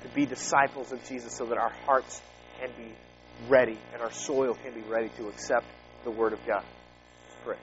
[0.04, 2.22] to be disciples of Jesus so that our hearts
[2.60, 2.92] can be
[3.48, 5.66] ready and our soil can be ready to accept
[6.04, 6.64] the Word of God.
[7.30, 7.58] Let's pray.